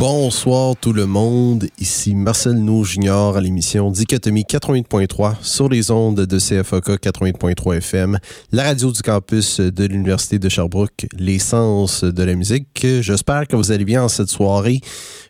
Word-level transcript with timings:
Bonsoir 0.00 0.76
tout 0.76 0.94
le 0.94 1.04
monde, 1.04 1.66
ici 1.78 2.14
Marcel 2.14 2.54
Nou 2.54 2.84
Junior 2.86 3.36
à 3.36 3.40
l'émission 3.42 3.90
Dichotomie 3.90 4.46
88.3 4.48 5.34
sur 5.42 5.68
les 5.68 5.90
ondes 5.90 6.22
de 6.24 6.38
CFOK 6.38 6.88
88.3 6.88 7.76
FM, 7.76 8.18
la 8.50 8.62
radio 8.62 8.90
du 8.92 9.02
campus 9.02 9.60
de 9.60 9.84
l'Université 9.84 10.38
de 10.38 10.48
Sherbrooke, 10.48 11.06
l'essence 11.18 12.02
de 12.02 12.22
la 12.22 12.34
musique. 12.34 12.86
J'espère 13.02 13.46
que 13.46 13.56
vous 13.56 13.72
allez 13.72 13.84
bien 13.84 14.02
en 14.04 14.08
cette 14.08 14.30
soirée 14.30 14.80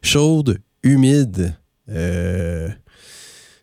chaude, 0.04 0.58
humide, 0.84 1.52
euh, 1.88 2.68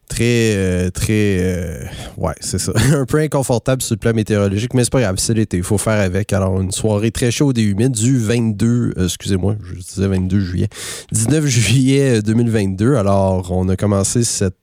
très, 0.08 0.56
euh, 0.56 0.90
très, 0.90 1.38
euh, 1.40 1.84
ouais, 2.18 2.34
c'est 2.40 2.60
ça. 2.60 2.72
un 2.94 3.06
peu 3.06 3.20
inconfortable 3.20 3.82
sur 3.82 3.96
le 3.96 4.00
plan 4.00 4.14
météorologique, 4.14 4.74
mais 4.74 4.84
c'est 4.84 4.92
pas 4.92 5.02
grave, 5.02 5.16
c'est 5.18 5.34
l'été, 5.34 5.58
il 5.58 5.64
faut 5.64 5.78
faire 5.78 6.00
avec. 6.00 6.34
Alors, 6.34 6.60
une 6.62 6.72
soirée 6.72 7.12
très 7.12 7.32
chaude 7.32 7.58
et 7.58 7.64
humide 7.64 7.92
du 7.92 8.18
22, 8.18 8.94
euh, 8.98 9.06
excusez-moi, 9.06 9.56
je 9.64 9.80
disais 9.80 10.08
22 10.08 10.40
juillet, 10.40 10.70
19 11.12 11.46
juillet 11.46 12.22
2022. 12.22 12.96
Alors, 12.96 13.52
on 13.52 13.70
a 13.70 13.76
commencé 13.76 14.24
cette 14.24 14.56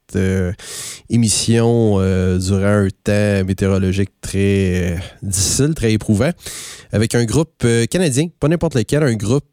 émission 1.11 1.99
durant 2.39 2.85
un 2.85 2.89
temps 3.03 3.45
météorologique 3.47 4.11
très 4.21 4.99
difficile, 5.23 5.75
très 5.75 5.93
éprouvant, 5.93 6.31
avec 6.93 7.15
un 7.15 7.25
groupe 7.25 7.67
canadien, 7.91 8.29
pas 8.41 8.49
n'importe 8.49 8.75
lequel, 8.75 9.03
un 9.03 9.15
groupe 9.15 9.45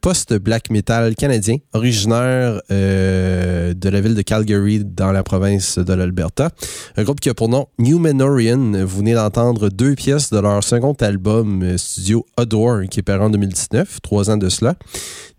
post-black 0.00 0.70
metal 0.70 1.14
canadien, 1.14 1.56
originaire 1.72 2.60
de 2.68 3.88
la 3.88 4.00
ville 4.00 4.14
de 4.14 4.22
Calgary 4.22 4.84
dans 4.84 5.12
la 5.12 5.22
province 5.22 5.78
de 5.78 5.92
l'Alberta. 5.92 6.50
Un 6.96 7.04
groupe 7.04 7.20
qui 7.20 7.28
a 7.28 7.34
pour 7.34 7.48
nom 7.48 7.66
Numenorian. 7.78 8.84
Vous 8.84 8.98
venez 8.98 9.14
d'entendre 9.14 9.68
deux 9.68 9.94
pièces 9.94 10.30
de 10.30 10.38
leur 10.38 10.62
second 10.64 10.94
album 11.00 11.62
euh, 11.62 11.78
studio 11.78 12.26
Adore, 12.36 12.82
qui 12.90 13.00
est 13.00 13.02
paru 13.02 13.24
en 13.24 13.30
2019, 13.30 14.00
trois 14.02 14.30
ans 14.30 14.36
de 14.36 14.48
cela. 14.48 14.74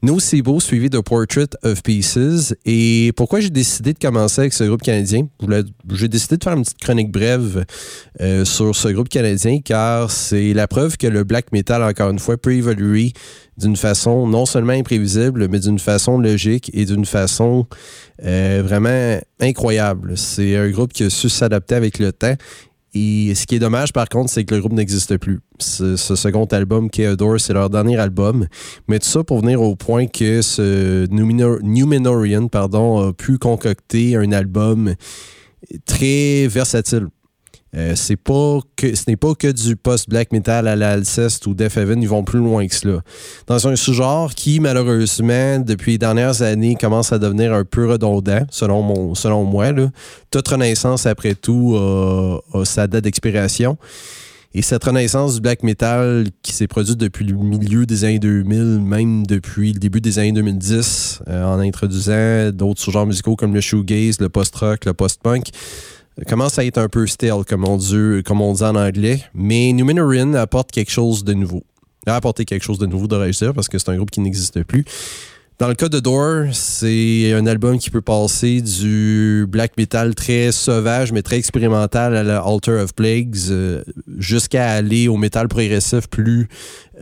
Nocebo, 0.01 0.61
suivi 0.61 0.89
de 0.89 0.99
Portrait 0.99 1.49
of 1.63 1.83
Pieces. 1.83 2.55
Et 2.65 3.11
pourquoi 3.17 3.41
j'ai 3.41 3.49
décidé 3.49 3.93
de 3.93 3.99
commencer 3.99 4.41
avec 4.41 4.53
ce 4.53 4.63
groupe 4.63 4.81
canadien? 4.81 5.27
J'ai 5.91 6.07
décidé 6.07 6.37
de 6.37 6.43
faire 6.43 6.53
une 6.53 6.63
petite 6.63 6.79
chronique 6.79 7.11
brève 7.11 7.65
euh, 8.21 8.45
sur 8.45 8.73
ce 8.75 8.87
groupe 8.89 9.09
canadien, 9.09 9.59
car 9.59 10.09
c'est 10.09 10.53
la 10.53 10.67
preuve 10.67 10.95
que 10.95 11.07
le 11.07 11.25
black 11.25 11.51
metal, 11.51 11.83
encore 11.83 12.11
une 12.11 12.19
fois, 12.19 12.37
peut 12.37 12.53
évoluer 12.53 13.11
d'une 13.57 13.75
façon 13.75 14.25
non 14.25 14.45
seulement 14.45 14.71
imprévisible, 14.71 15.49
mais 15.49 15.59
d'une 15.59 15.79
façon 15.79 16.17
logique 16.17 16.71
et 16.73 16.85
d'une 16.85 17.05
façon 17.05 17.67
euh, 18.23 18.61
vraiment 18.65 19.19
incroyable. 19.41 20.17
C'est 20.17 20.55
un 20.55 20.69
groupe 20.69 20.93
qui 20.93 21.03
a 21.03 21.09
su 21.09 21.27
s'adapter 21.27 21.75
avec 21.75 21.99
le 21.99 22.13
temps. 22.13 22.35
Et 22.93 23.35
ce 23.35 23.45
qui 23.45 23.55
est 23.55 23.59
dommage, 23.59 23.93
par 23.93 24.09
contre, 24.09 24.29
c'est 24.31 24.43
que 24.45 24.55
le 24.55 24.61
groupe 24.61 24.73
n'existe 24.73 25.17
plus. 25.17 25.39
Ce, 25.59 25.95
second 25.95 26.45
album, 26.45 26.89
Chaodor, 26.89 27.39
c'est 27.39 27.53
leur 27.53 27.69
dernier 27.69 27.97
album. 27.97 28.47
Mais 28.87 28.99
tout 28.99 29.07
ça 29.07 29.23
pour 29.23 29.41
venir 29.41 29.61
au 29.61 29.75
point 29.75 30.07
que 30.07 30.41
ce 30.41 31.05
Numenorian 31.11 32.47
pardon, 32.47 33.09
a 33.09 33.13
pu 33.13 33.37
concocter 33.37 34.15
un 34.15 34.31
album 34.31 34.95
très 35.85 36.47
versatile. 36.47 37.07
Euh, 37.75 37.93
c'est 37.95 38.15
pas 38.15 38.59
que 38.75 38.95
ce 38.95 39.03
n'est 39.07 39.15
pas 39.15 39.35
que 39.35 39.51
du 39.51 39.75
post-black 39.75 40.31
metal 40.31 40.67
à 40.67 40.75
l'Alceste 40.75 41.45
ou 41.45 41.53
Death 41.53 41.77
Heaven, 41.77 42.01
ils 42.01 42.09
vont 42.09 42.23
plus 42.23 42.39
loin 42.39 42.67
que 42.67 42.73
cela. 42.73 43.01
Dans 43.45 43.67
un 43.67 43.75
sous-genre 43.75 44.33
qui, 44.33 44.59
malheureusement, 44.59 45.59
depuis 45.59 45.93
les 45.93 45.97
dernières 45.99 46.41
années, 46.41 46.75
commence 46.75 47.11
à 47.11 47.19
devenir 47.19 47.53
un 47.53 47.65
peu 47.65 47.87
redondant, 47.87 48.45
selon, 48.49 48.81
mon, 48.81 49.13
selon 49.15 49.43
moi. 49.43 49.67
Toute 50.31 50.47
renaissance, 50.47 51.05
après 51.05 51.35
tout, 51.35 51.75
a, 51.77 52.65
sa 52.65 52.87
date 52.87 53.03
d'expiration. 53.03 53.77
Et 54.55 54.63
cette 54.63 54.83
renaissance 54.83 55.35
du 55.35 55.41
black 55.41 55.61
metal 55.61 56.25
qui 56.41 56.53
s'est 56.53 56.65
produite 56.65 56.97
depuis 56.97 57.23
le 57.23 57.35
milieu 57.35 57.85
des 57.85 58.03
années 58.03 58.17
2000, 58.17 58.79
même 58.79 59.27
depuis 59.27 59.73
le 59.73 59.79
début 59.79 60.01
des 60.01 60.17
années 60.17 60.31
2010, 60.31 61.21
euh, 61.27 61.45
en 61.45 61.59
introduisant 61.59 62.49
d'autres 62.51 62.81
sous-genres 62.81 63.05
musicaux 63.05 63.35
comme 63.35 63.53
le 63.53 63.61
shoegaze, 63.61 64.19
le 64.19 64.27
post-rock, 64.27 64.85
le 64.85 64.95
post-punk, 64.95 65.49
commence 66.27 66.57
à 66.59 66.65
être 66.65 66.77
un 66.77 66.89
peu 66.89 67.07
stale, 67.07 67.45
comme 67.47 67.67
on 67.67 67.77
dit, 67.77 68.23
comme 68.25 68.41
on 68.41 68.53
dit 68.53 68.63
en 68.63 68.75
anglais. 68.75 69.23
Mais 69.33 69.71
Numenorian 69.73 70.33
apporte 70.33 70.71
quelque 70.71 70.91
chose 70.91 71.23
de 71.23 71.33
nouveau. 71.33 71.63
A 72.07 72.15
apporté 72.15 72.45
quelque 72.45 72.63
chose 72.63 72.79
de 72.79 72.85
nouveau, 72.85 73.07
de 73.07 73.15
réussir, 73.15 73.53
parce 73.53 73.67
que 73.67 73.77
c'est 73.77 73.89
un 73.89 73.95
groupe 73.95 74.11
qui 74.11 74.21
n'existe 74.21 74.63
plus. 74.63 74.85
Dans 75.59 75.67
le 75.67 75.75
cas 75.75 75.89
de 75.89 75.99
Door, 75.99 76.53
c'est 76.53 77.33
un 77.33 77.45
album 77.45 77.79
qui 77.79 77.89
peut 77.89 78.01
passer 78.01 78.61
du 78.61 79.45
black 79.45 79.73
metal 79.77 80.15
très 80.15 80.53
sauvage, 80.53 81.11
mais 81.11 81.21
très 81.21 81.35
expérimental 81.35 82.15
à 82.15 82.23
la 82.23 82.39
Altar 82.39 82.81
of 82.81 82.95
Plagues, 82.95 83.35
euh, 83.49 83.83
jusqu'à 84.17 84.71
aller 84.71 85.09
au 85.09 85.17
métal 85.17 85.49
progressif 85.49 86.07
plus 86.07 86.47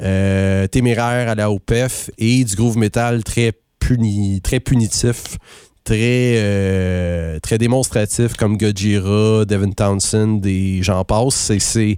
euh, 0.01 0.65
téméraire 0.65 1.29
à 1.29 1.35
la 1.35 1.51
OPEF 1.51 2.09
et 2.17 2.43
du 2.43 2.55
groove 2.55 2.79
metal 2.79 3.23
très, 3.23 3.53
puni, 3.79 4.41
très 4.41 4.59
punitif, 4.59 5.37
très, 5.87 6.33
euh, 6.35 7.39
très 7.39 7.57
démonstratif 7.57 8.33
comme 8.33 8.57
Gojira, 8.57 9.45
Devin 9.45 9.71
Townsend 9.71 10.45
et 10.45 10.79
j'en 10.81 11.05
passe. 11.05 11.49
C'est, 11.59 11.97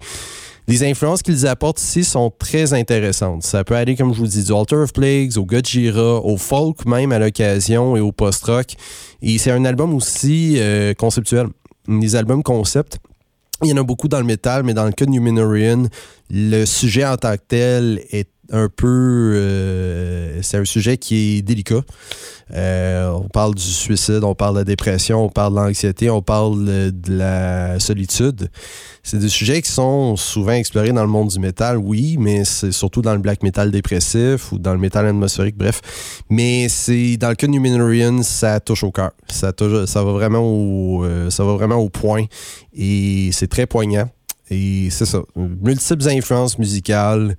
les 0.68 0.84
influences 0.84 1.24
qu'ils 1.24 1.48
apportent 1.48 1.82
ici 1.82 2.04
sont 2.04 2.32
très 2.38 2.74
intéressantes. 2.74 3.42
Ça 3.42 3.64
peut 3.64 3.76
aller, 3.76 3.96
comme 3.96 4.14
je 4.14 4.20
vous 4.20 4.28
dis, 4.28 4.44
du 4.44 4.54
Altar 4.54 4.82
of 4.82 4.94
Plagues, 4.94 5.36
au 5.38 5.44
Gojira, 5.44 6.24
au 6.24 6.38
folk 6.38 6.86
même 6.86 7.12
à 7.12 7.18
l'occasion 7.18 7.98
et 7.98 8.00
au 8.00 8.12
post-rock. 8.12 8.76
Et 9.24 9.40
c'est 9.40 9.50
un 9.50 9.66
album 9.66 9.96
aussi 9.96 10.58
euh, 10.60 10.94
conceptuel. 10.94 11.48
Les 11.88 12.16
albums 12.16 12.44
concept. 12.44 13.00
Il 13.64 13.70
y 13.70 13.74
en 13.74 13.78
a 13.78 13.84
beaucoup 13.84 14.08
dans 14.08 14.20
le 14.20 14.26
métal, 14.26 14.62
mais 14.62 14.76
dans 14.76 14.86
le 14.86 14.92
cas 14.92 15.06
de 15.06 15.10
Numenorian, 15.10 15.88
le 16.30 16.66
sujet 16.66 17.06
en 17.06 17.18
tant 17.18 17.36
que 17.36 17.42
tel 17.48 18.04
est 18.12 18.30
un 18.52 18.70
peu. 18.70 19.34
Euh, 19.36 20.42
c'est 20.42 20.58
un 20.58 20.66
sujet 20.66 20.98
qui 20.98 21.38
est 21.38 21.42
délicat. 21.42 21.82
Euh, 22.56 23.12
on 23.12 23.28
parle 23.28 23.54
du 23.54 23.62
suicide, 23.62 24.24
on 24.24 24.34
parle 24.34 24.56
de 24.56 24.60
la 24.60 24.66
dépression, 24.66 25.24
on 25.24 25.30
parle 25.30 25.54
de 25.54 25.60
l'anxiété, 25.60 26.10
on 26.10 26.22
parle 26.22 26.66
de 26.66 27.14
la 27.14 27.80
solitude. 27.80 28.50
C'est 29.04 29.20
des 29.20 29.30
sujets 29.30 29.62
qui 29.62 29.72
sont 29.72 30.16
souvent 30.16 30.54
explorés 30.54 30.92
dans 30.92 31.04
le 31.04 31.10
monde 31.10 31.30
du 31.30 31.40
métal, 31.40 31.78
oui, 31.78 32.18
mais 32.20 32.44
c'est 32.46 32.72
surtout 32.72 33.02
dans 33.02 33.14
le 33.14 33.20
black 33.20 33.44
metal 33.44 33.72
dépressif 33.72 34.52
ou 34.52 34.58
dans 34.58 34.74
le 34.74 34.80
métal 34.80 35.06
atmosphérique, 35.06 35.58
bref. 35.58 35.82
Mais 36.30 36.70
c'est 36.70 37.18
dans 37.18 37.30
le 37.30 37.36
cas 37.36 37.48
de 37.48 37.52
Numenorian, 37.52 38.24
ça 38.24 38.60
touche 38.60 38.84
au 38.84 38.92
cœur. 38.92 39.12
Ça, 39.28 39.52
ça, 39.86 40.04
va 40.04 40.12
vraiment 40.12 40.42
au, 40.42 41.04
euh, 41.04 41.30
ça 41.30 41.44
va 41.44 41.54
vraiment 41.54 41.78
au 41.78 41.90
point 41.90 42.26
et 42.74 43.30
c'est 43.32 43.48
très 43.48 43.68
poignant. 43.68 44.10
Et 44.52 44.90
c'est 44.90 45.06
ça. 45.06 45.22
Multiples 45.36 46.10
influences 46.10 46.58
musicales, 46.58 47.36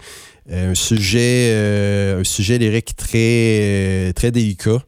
euh, 0.52 0.71
un 0.71 0.75
sujet, 0.76 2.17
un 2.21 2.23
sujet 2.23 2.57
lyrique 2.59 2.95
très, 2.95 4.12
très 4.14 4.31
délicat. 4.31 4.79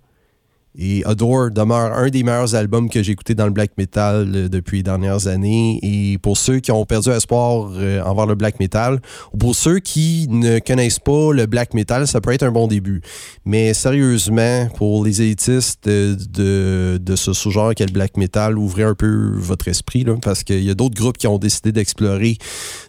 Et 0.74 1.04
Adore 1.04 1.50
demeure 1.50 1.92
un 1.92 2.08
des 2.08 2.22
meilleurs 2.22 2.54
albums 2.54 2.88
que 2.88 3.02
j'ai 3.02 3.12
écouté 3.12 3.34
dans 3.34 3.44
le 3.44 3.50
black 3.50 3.72
metal 3.76 4.32
euh, 4.34 4.48
depuis 4.48 4.78
les 4.78 4.82
dernières 4.82 5.26
années. 5.26 5.78
Et 5.82 6.18
pour 6.18 6.38
ceux 6.38 6.60
qui 6.60 6.72
ont 6.72 6.86
perdu 6.86 7.10
espoir 7.10 7.70
euh, 7.74 8.02
envers 8.02 8.26
le 8.26 8.34
black 8.34 8.58
metal, 8.58 9.00
ou 9.34 9.36
pour 9.36 9.54
ceux 9.54 9.80
qui 9.80 10.26
ne 10.30 10.60
connaissent 10.60 10.98
pas 10.98 11.32
le 11.32 11.44
black 11.46 11.74
metal, 11.74 12.06
ça 12.06 12.22
peut 12.22 12.32
être 12.32 12.42
un 12.42 12.52
bon 12.52 12.68
début. 12.68 13.02
Mais 13.44 13.74
sérieusement, 13.74 14.68
pour 14.76 15.04
les 15.04 15.20
élitistes 15.20 15.86
de, 15.86 16.98
de, 16.98 17.16
ce 17.16 17.34
sous-genre 17.34 17.74
qu'est 17.74 17.86
le 17.86 17.92
black 17.92 18.16
metal, 18.16 18.56
ouvrez 18.56 18.84
un 18.84 18.94
peu 18.94 19.32
votre 19.36 19.68
esprit, 19.68 20.06
parce 20.22 20.42
qu'il 20.42 20.64
y 20.64 20.70
a 20.70 20.74
d'autres 20.74 20.96
groupes 20.96 21.18
qui 21.18 21.26
ont 21.26 21.38
décidé 21.38 21.72
d'explorer 21.72 22.38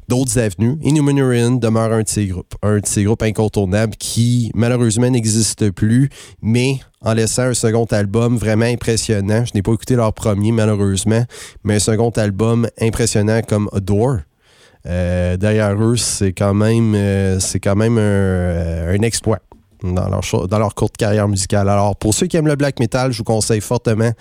d'autres 0.08 0.38
avenues. 0.38 0.78
Inhumanarian 0.84 1.52
demeure 1.52 1.92
un 1.92 2.02
de 2.02 2.08
ces 2.08 2.28
groupes, 2.28 2.56
un 2.62 2.80
de 2.80 2.86
ces 2.86 3.04
groupes 3.04 3.24
incontournables 3.24 3.96
qui 3.98 4.52
malheureusement 4.56 5.10
n'existe 5.10 5.72
plus, 5.72 6.10
mais 6.42 6.80
en 7.02 7.14
laissant 7.14 7.44
un 7.44 7.54
second 7.54 7.86
album 7.86 8.38
vraiment 8.38 8.66
impressionnant. 8.66 9.46
Je 9.46 9.52
n'ai 9.54 9.62
pas 9.62 9.74
écouté 9.74 9.96
leur 9.96 10.14
premier, 10.14 10.52
malheureusement, 10.52 11.24
mais 11.64 11.76
un 11.76 11.80
second 11.80 12.10
album 12.12 12.68
impressionnant 12.80 13.42
comme 13.48 13.70
Adore. 13.74 14.20
Euh, 14.86 15.38
derrière 15.38 15.82
eux, 15.82 15.96
c'est 15.96 16.34
quand 16.34 16.54
même, 16.54 16.94
euh, 16.96 17.40
euh, 17.40 18.98
un 18.98 19.02
exploit 19.02 19.40
dans 19.84 20.10
leur, 20.10 20.22
dans 20.48 20.60
leur 20.60 20.75
courte 20.75 20.96
carrière 20.98 21.28
musicale. 21.28 21.68
Alors, 21.70 21.96
pour 21.96 22.13
ceux 22.13 22.28
qui 22.28 22.38
aiment 22.38 22.46
le 22.48 22.56
black 22.56 22.80
metal, 22.80 23.12
je 23.12 23.18
vous 23.18 23.24
conseille 23.24 23.62
fortement 23.62 24.12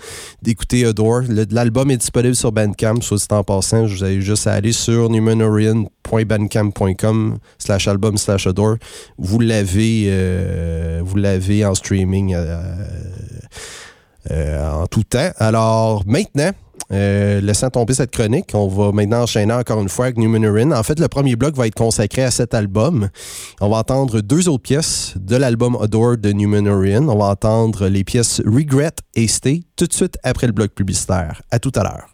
d'écouter 0.41 0.85
Adore. 0.85 1.21
L'album 1.51 1.91
est 1.91 1.97
disponible 1.97 2.35
sur 2.35 2.51
Bandcamp, 2.51 3.01
soit 3.01 3.17
dit 3.17 3.27
en 3.29 3.43
passant. 3.43 3.85
Je 3.87 3.95
vous 3.95 4.03
avez 4.03 4.21
juste 4.21 4.47
à 4.47 4.53
aller 4.53 4.73
sur 4.73 5.09
numenorian.bandcamp.com 5.09 7.37
slash 7.57 7.87
album 7.87 8.17
slash 8.17 8.47
Adore. 8.47 8.75
Vous 9.17 9.39
l'avez 9.39 10.05
euh, 10.07 11.01
vous 11.03 11.15
l'avez 11.15 11.65
en 11.65 11.75
streaming 11.75 12.33
euh, 12.35 12.61
euh, 14.31 14.71
en 14.71 14.87
tout 14.87 15.03
temps. 15.03 15.31
Alors, 15.37 16.03
maintenant, 16.05 16.51
euh, 16.91 17.41
laissant 17.41 17.69
tomber 17.69 17.93
cette 17.93 18.11
chronique, 18.11 18.51
on 18.53 18.67
va 18.67 18.91
maintenant 18.91 19.23
enchaîner 19.23 19.53
encore 19.53 19.81
une 19.81 19.89
fois 19.89 20.05
avec 20.05 20.17
Numenorian. 20.17 20.71
En 20.71 20.83
fait, 20.83 20.99
le 20.99 21.07
premier 21.07 21.35
bloc 21.35 21.55
va 21.55 21.67
être 21.67 21.75
consacré 21.75 22.23
à 22.23 22.31
cet 22.31 22.53
album. 22.53 23.09
On 23.61 23.69
va 23.69 23.77
entendre 23.77 24.21
deux 24.21 24.49
autres 24.49 24.63
pièces 24.63 25.13
de 25.19 25.35
l'album 25.35 25.77
Adore 25.81 26.17
de 26.17 26.31
Numenorian. 26.31 27.07
On 27.07 27.17
va 27.17 27.25
entendre 27.25 27.87
les 27.87 28.03
pièces 28.03 28.41
Regret 28.45 28.93
et 29.15 29.27
Stay 29.27 29.63
tout 29.75 29.87
de 29.87 29.93
suite 29.93 30.17
après 30.23 30.47
le 30.47 30.53
bloc 30.53 30.71
publicitaire. 30.71 31.41
À 31.51 31.59
tout 31.59 31.71
à 31.75 31.83
l'heure. 31.83 32.12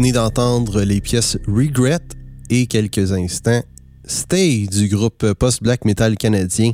Venez 0.00 0.12
d'entendre 0.12 0.80
les 0.80 1.02
pièces 1.02 1.36
Regret 1.46 2.00
et 2.48 2.66
quelques 2.66 3.12
instants 3.12 3.60
Stay 4.06 4.66
du 4.66 4.88
groupe 4.88 5.34
post-black 5.34 5.84
metal 5.84 6.16
canadien 6.16 6.72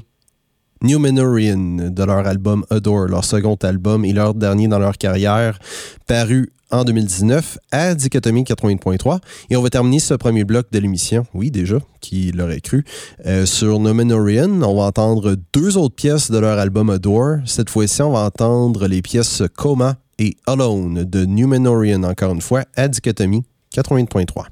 Numenorian 0.80 1.90
de 1.90 2.04
leur 2.04 2.24
album 2.24 2.64
Adore, 2.70 3.08
leur 3.08 3.24
second 3.24 3.56
album 3.56 4.04
et 4.04 4.12
leur 4.12 4.32
dernier 4.32 4.68
dans 4.68 4.78
leur 4.78 4.96
carrière, 4.96 5.58
paru 6.06 6.52
en 6.70 6.84
2019 6.84 7.58
à 7.72 7.96
Dichotomie 7.96 8.44
80.3. 8.44 9.18
Et 9.50 9.56
on 9.56 9.62
va 9.62 9.70
terminer 9.70 9.98
ce 9.98 10.14
premier 10.14 10.44
bloc 10.44 10.70
de 10.70 10.78
l'émission, 10.78 11.26
oui 11.34 11.50
déjà, 11.50 11.78
qui 12.00 12.30
l'aurait 12.30 12.60
cru, 12.60 12.84
euh, 13.26 13.44
sur 13.44 13.80
Numenorian. 13.80 14.62
On 14.62 14.76
va 14.76 14.84
entendre 14.84 15.34
deux 15.52 15.76
autres 15.76 15.96
pièces 15.96 16.30
de 16.30 16.38
leur 16.38 16.60
album 16.60 16.90
Adore. 16.90 17.38
Cette 17.44 17.70
fois-ci, 17.70 18.02
on 18.02 18.12
va 18.12 18.20
entendre 18.20 18.86
les 18.86 19.02
pièces 19.02 19.42
Coma 19.56 19.96
et 20.18 20.36
Alone 20.46 21.04
de 21.04 21.24
Numenorian, 21.24 22.02
encore 22.02 22.32
une 22.32 22.40
fois, 22.40 22.64
à 22.74 22.88
Dichotomie 22.88 23.44
80.3. 23.74 24.46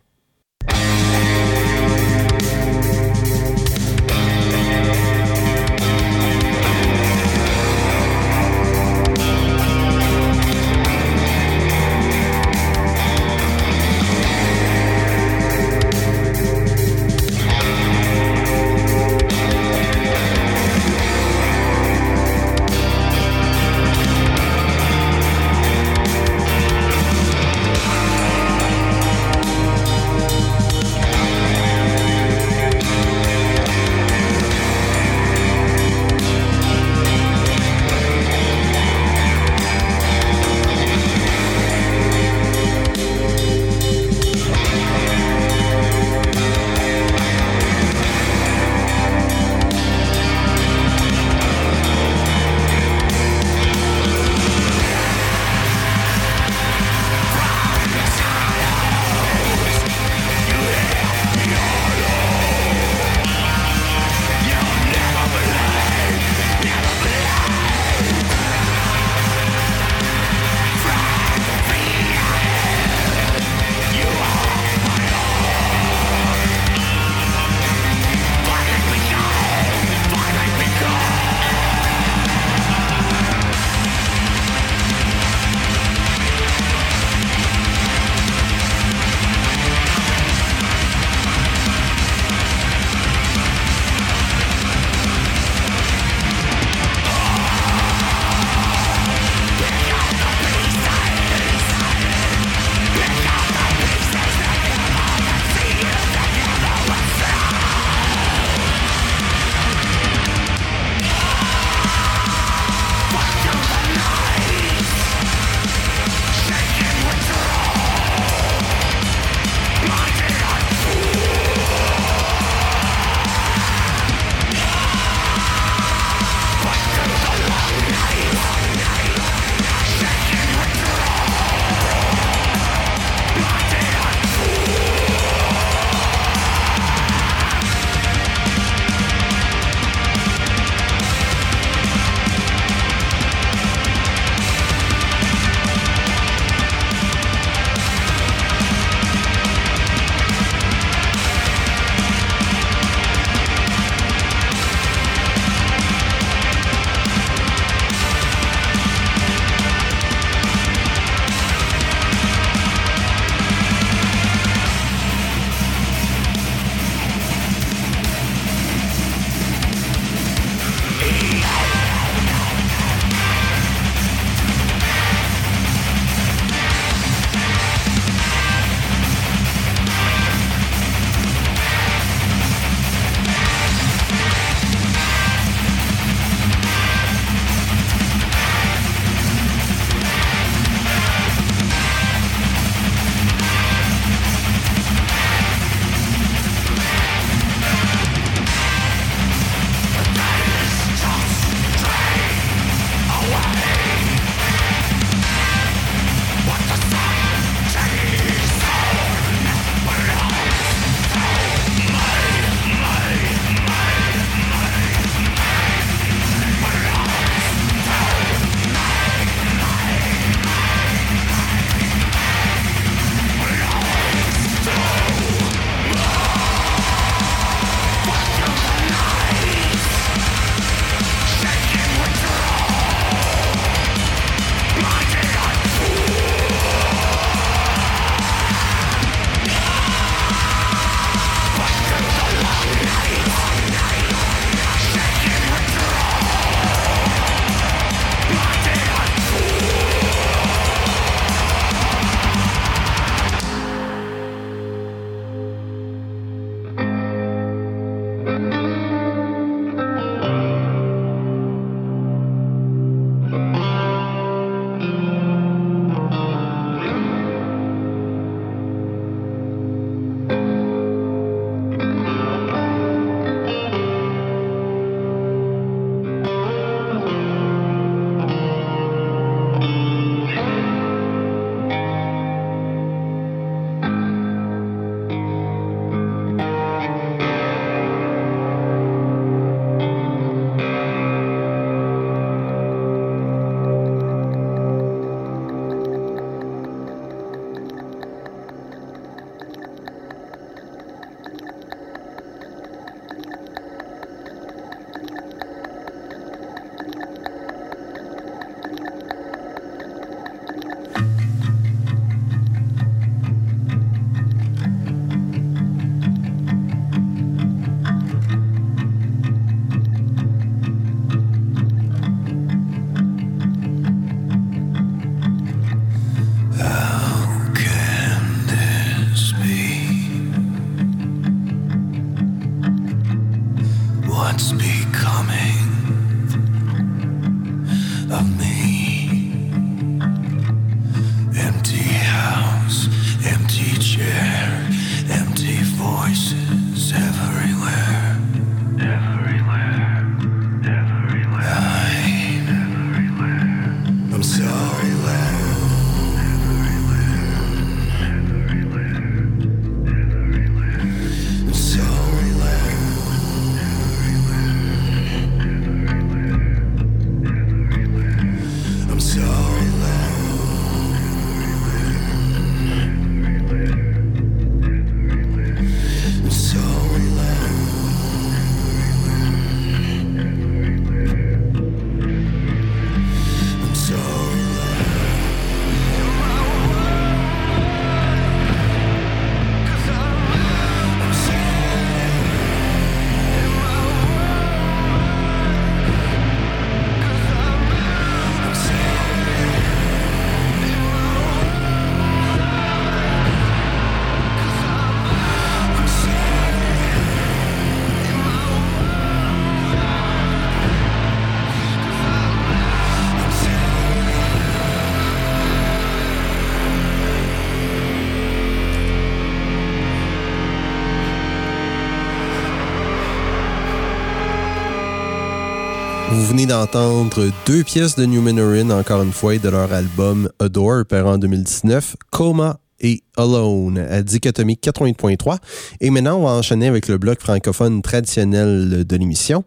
d'entendre 426.46 427.30
deux 427.46 427.62
pièces 427.62 427.96
de 427.96 428.04
Numenorian, 428.04 428.70
encore 428.70 429.02
une 429.02 429.12
fois, 429.12 429.38
de 429.38 429.48
leur 429.48 429.72
album 429.72 430.28
Adore, 430.38 430.84
paru 430.84 431.08
en 431.08 431.18
2019, 431.18 431.96
Coma 432.10 432.58
et 432.80 433.02
Alone, 433.16 433.78
à 433.78 434.02
Dichotomie 434.02 434.58
88.3. 434.62 435.38
Et 435.80 435.90
maintenant, 435.90 436.18
on 436.18 436.24
va 436.24 436.30
enchaîner 436.30 436.66
avec 436.66 436.88
le 436.88 436.98
bloc 436.98 437.20
francophone 437.20 437.82
traditionnel 437.82 438.84
de 438.84 438.96
l'émission. 438.96 439.44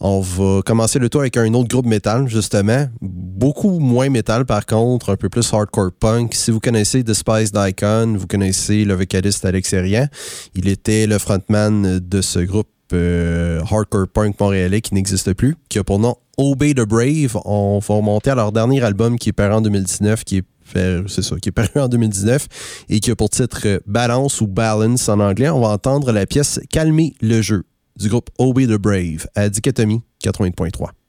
On 0.00 0.20
va 0.20 0.62
commencer 0.62 0.98
le 0.98 1.10
tour 1.10 1.20
avec 1.20 1.36
un 1.36 1.52
autre 1.52 1.68
groupe 1.68 1.86
métal, 1.86 2.26
justement. 2.28 2.86
Beaucoup 3.02 3.78
moins 3.78 4.08
métal, 4.08 4.46
par 4.46 4.64
contre, 4.64 5.10
un 5.10 5.16
peu 5.16 5.28
plus 5.28 5.52
hardcore 5.52 5.90
punk. 5.92 6.34
Si 6.34 6.50
vous 6.50 6.60
connaissez 6.60 7.02
Despised 7.02 7.54
Icon, 7.54 8.16
vous 8.16 8.26
connaissez 8.26 8.84
le 8.84 8.94
vocaliste 8.94 9.44
Alex 9.44 9.72
Erian. 9.74 10.06
Il 10.54 10.68
était 10.68 11.06
le 11.06 11.18
frontman 11.18 11.98
de 11.98 12.20
ce 12.22 12.38
groupe 12.38 12.68
euh, 12.92 13.60
hardcore 13.70 14.08
punk 14.08 14.38
montréalais 14.40 14.80
qui 14.80 14.94
n'existe 14.94 15.32
plus, 15.34 15.56
qui 15.68 15.78
a 15.78 15.84
pour 15.84 15.98
nom 15.98 16.16
Obey 16.38 16.74
the 16.74 16.86
Brave. 16.86 17.40
On 17.44 17.78
va 17.78 17.94
remonter 17.94 18.30
à 18.30 18.34
leur 18.34 18.52
dernier 18.52 18.82
album 18.82 19.18
qui 19.18 19.30
est 19.30 19.32
paru 19.32 19.54
en 19.54 19.60
2019, 19.60 20.24
qui 20.24 20.38
est 20.38 21.50
paru 21.52 21.80
en 21.80 21.88
2019 21.88 22.46
et 22.88 23.00
qui 23.00 23.10
a 23.10 23.16
pour 23.16 23.30
titre 23.30 23.82
Balance 23.86 24.40
ou 24.40 24.46
Balance 24.46 25.08
en 25.08 25.20
anglais. 25.20 25.48
On 25.48 25.60
va 25.60 25.68
entendre 25.68 26.12
la 26.12 26.26
pièce 26.26 26.60
Calmer 26.70 27.14
le 27.20 27.42
jeu 27.42 27.64
du 27.96 28.08
groupe 28.08 28.30
Obey 28.38 28.66
the 28.66 28.78
Brave 28.78 29.26
à 29.34 29.48
Dichotomie 29.48 30.02
80.3. 30.24 30.99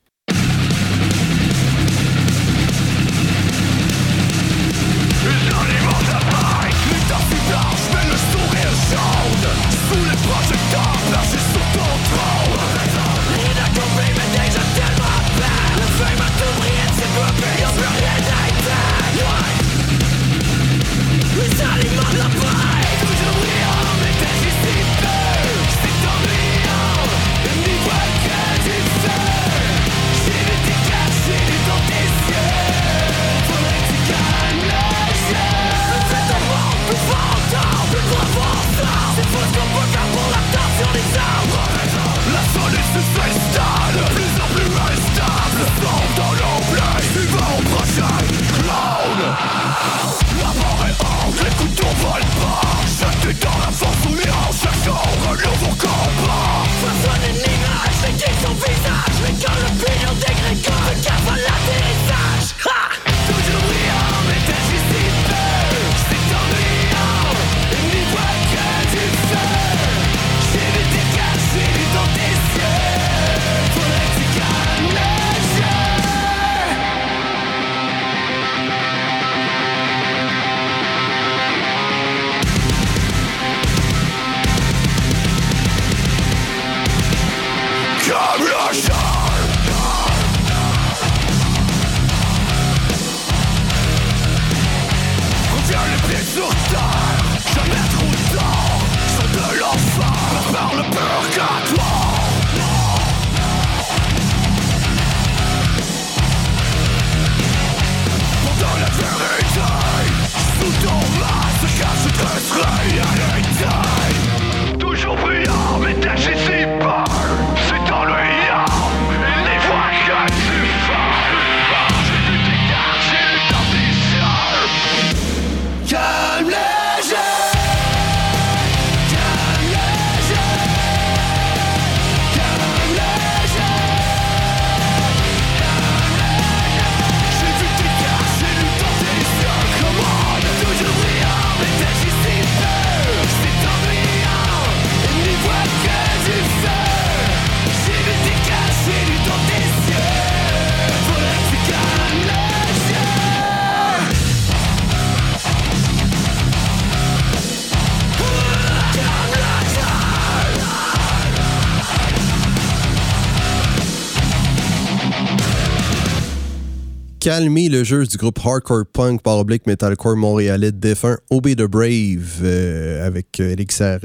calmer 167.21 167.69
le 167.69 167.83
jeu 167.83 168.03
du 168.07 168.17
groupe 168.17 168.39
hardcore 168.43 168.83
punk 168.91 169.21
par 169.21 169.37
oblique 169.37 169.67
metalcore 169.67 170.15
montréalais 170.15 170.71
défunt 170.71 171.19
Obey 171.29 171.53
the 171.53 171.67
Brave 171.67 172.41
euh, 172.41 173.05
avec 173.05 173.39
euh, 173.39 173.55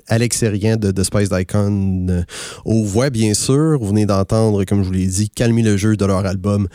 Alex 0.07 0.39
Serien 0.39 0.77
de, 0.77 0.91
The 0.91 1.03
Spice 1.03 1.31
Icon 1.33 2.09
euh, 2.11 2.23
aux 2.67 2.85
voix 2.85 3.09
bien 3.09 3.33
sûr. 3.33 3.79
Vous 3.81 3.87
venez 3.87 4.05
d'entendre, 4.05 4.65
comme 4.65 4.83
je 4.83 4.89
vous 4.89 4.93
l'ai 4.93 5.07
dit, 5.07 5.31
calmer 5.31 5.63
le 5.63 5.79
jeu 5.79 5.97
de 5.97 6.05
leur 6.05 6.27
album 6.27 6.69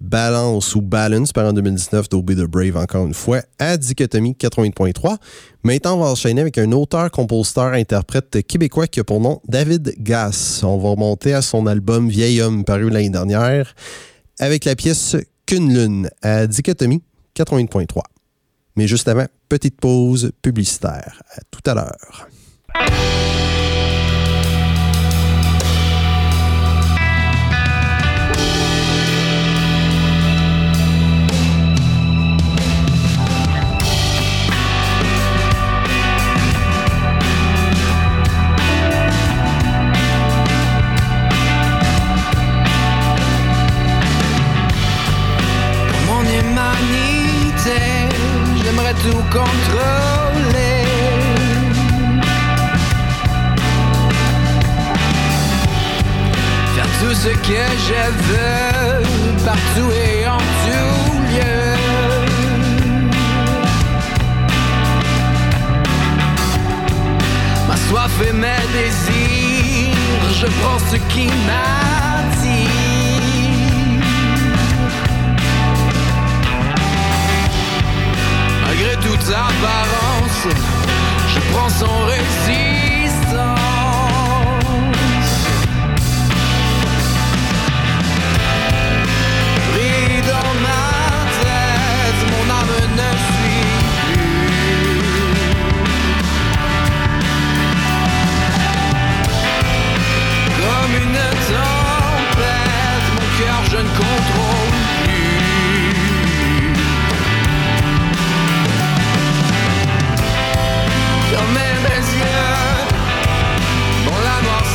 Balance 0.00 0.74
ou 0.74 0.80
Balance 0.80 1.34
par 1.34 1.44
en 1.44 1.52
2019 1.52 2.08
d'Obey 2.08 2.36
the 2.36 2.46
Brave 2.48 2.78
encore 2.78 3.06
une 3.06 3.12
fois 3.12 3.42
à 3.58 3.76
Dichotomie 3.76 4.34
80.3. 4.40 5.18
Maintenant, 5.62 5.96
on 5.96 6.04
va 6.04 6.06
enchaîner 6.06 6.40
avec 6.40 6.56
un 6.56 6.72
auteur, 6.72 7.10
compositeur, 7.10 7.74
interprète 7.74 8.46
québécois 8.46 8.86
qui 8.86 9.00
a 9.00 9.04
pour 9.04 9.20
nom 9.20 9.42
David 9.46 9.94
Gass. 9.98 10.62
On 10.64 10.78
va 10.78 10.88
remonter 10.88 11.34
à 11.34 11.42
son 11.42 11.66
album 11.66 12.08
Vieil 12.08 12.40
homme 12.40 12.64
paru 12.64 12.88
l'année 12.88 13.10
dernière 13.10 13.74
avec 14.38 14.64
la 14.64 14.74
pièce 14.74 15.16
qu'une 15.52 15.74
lune 15.74 16.08
à 16.22 16.46
Dichotomie 16.46 17.02
80.3. 17.36 18.00
Mais 18.76 18.86
juste 18.86 19.06
avant, 19.06 19.26
petite 19.50 19.78
pause 19.78 20.32
publicitaire. 20.40 21.22
À 21.36 21.40
tout 21.50 21.70
à 21.70 21.74
l'heure. 21.74 23.51
Ce 57.22 57.28
que 57.28 57.64
je 57.88 58.02
veux, 58.28 59.44
partout 59.44 59.90
et 59.92 60.26
en 60.26 60.38
tout 60.38 61.18
lieu. 61.30 61.76
Ma 67.68 67.76
soif 67.76 68.10
et 68.28 68.32
mes 68.32 68.64
désirs, 68.72 69.94
je 70.40 70.46
prends 70.46 70.80
ce 70.90 70.96
qui 71.12 71.26
m'attire. 71.46 72.11
d'apparence. 79.28 80.48
Je 81.28 81.40
prends 81.52 81.68
son 81.68 82.04
récit 82.06 82.81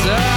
la 0.08 0.37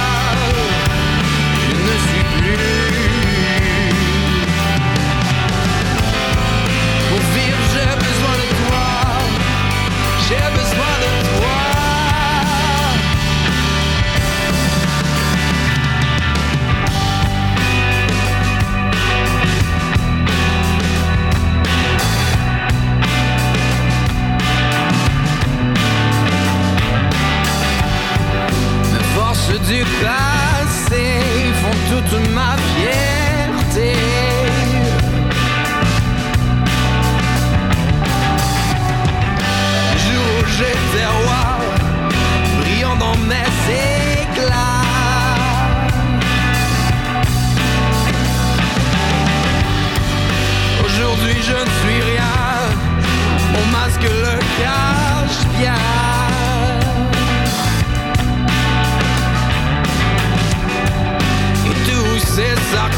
Du 29.59 29.83
passé 30.01 31.05
font 31.61 31.77
toute 31.89 32.29
ma 32.31 32.55
fierté. 32.75 33.93
Les 39.91 39.99
jours 39.99 40.29
où 40.39 40.45
j'étais 40.57 41.05
roi, 41.05 41.45
brillant 42.61 42.95
dans 42.95 43.17
mes 43.17 43.51
éclats. 43.69 44.85
Aujourd'hui 50.85 51.37
je 51.43 51.53
ne 51.53 51.71
suis 51.81 52.01
rien, 52.11 52.35
mon 53.53 53.65
masque 53.77 54.03
le 54.03 54.35
cache 54.57 55.41
bien. 55.59 55.90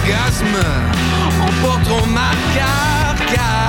Sarcasmes 0.03 0.91
emporteront 1.47 2.07
ma 2.07 2.31
carcasse. 2.53 3.62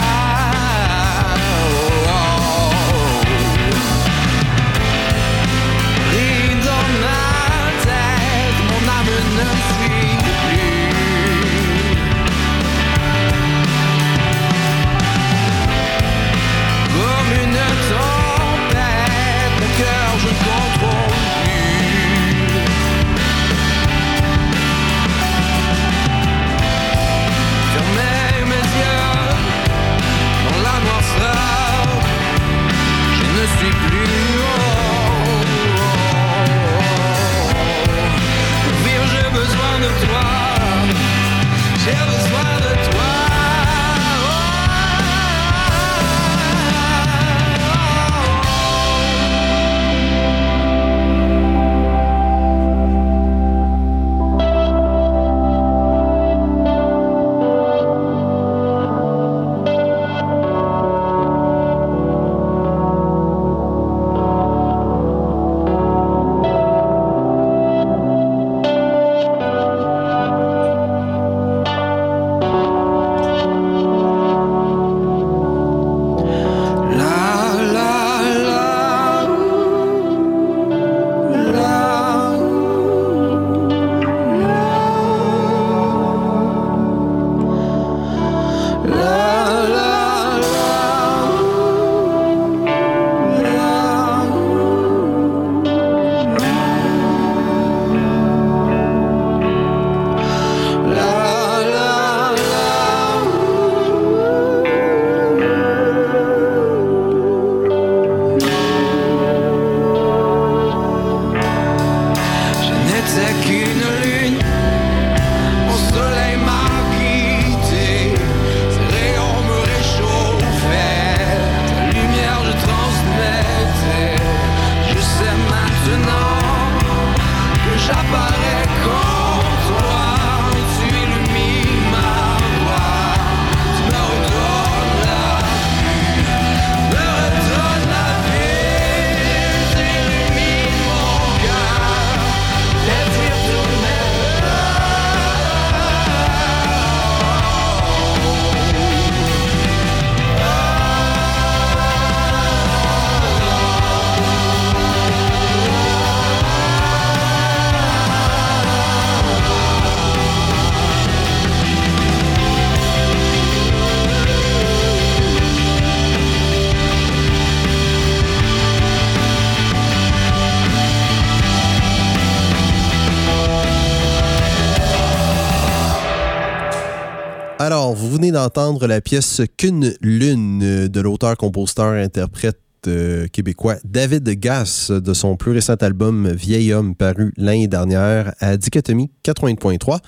D'entendre 178.44 178.86
la 178.86 179.00
pièce 179.00 179.40
Qu'une 179.56 179.94
lune 180.02 180.60
euh, 180.62 180.88
de 180.88 181.00
l'auteur-compositeur-interprète 181.00 182.60
euh, 182.86 183.26
québécois 183.28 183.76
David 183.84 184.28
Gass 184.38 184.90
de 184.90 185.14
son 185.14 185.36
plus 185.36 185.52
récent 185.52 185.76
album 185.76 186.30
Vieil 186.30 186.74
homme 186.74 186.94
paru 186.94 187.32
l'année 187.38 187.68
dernière 187.68 188.34
à 188.40 188.58
Dichotomie 188.58 189.10
80.3. 189.24 189.98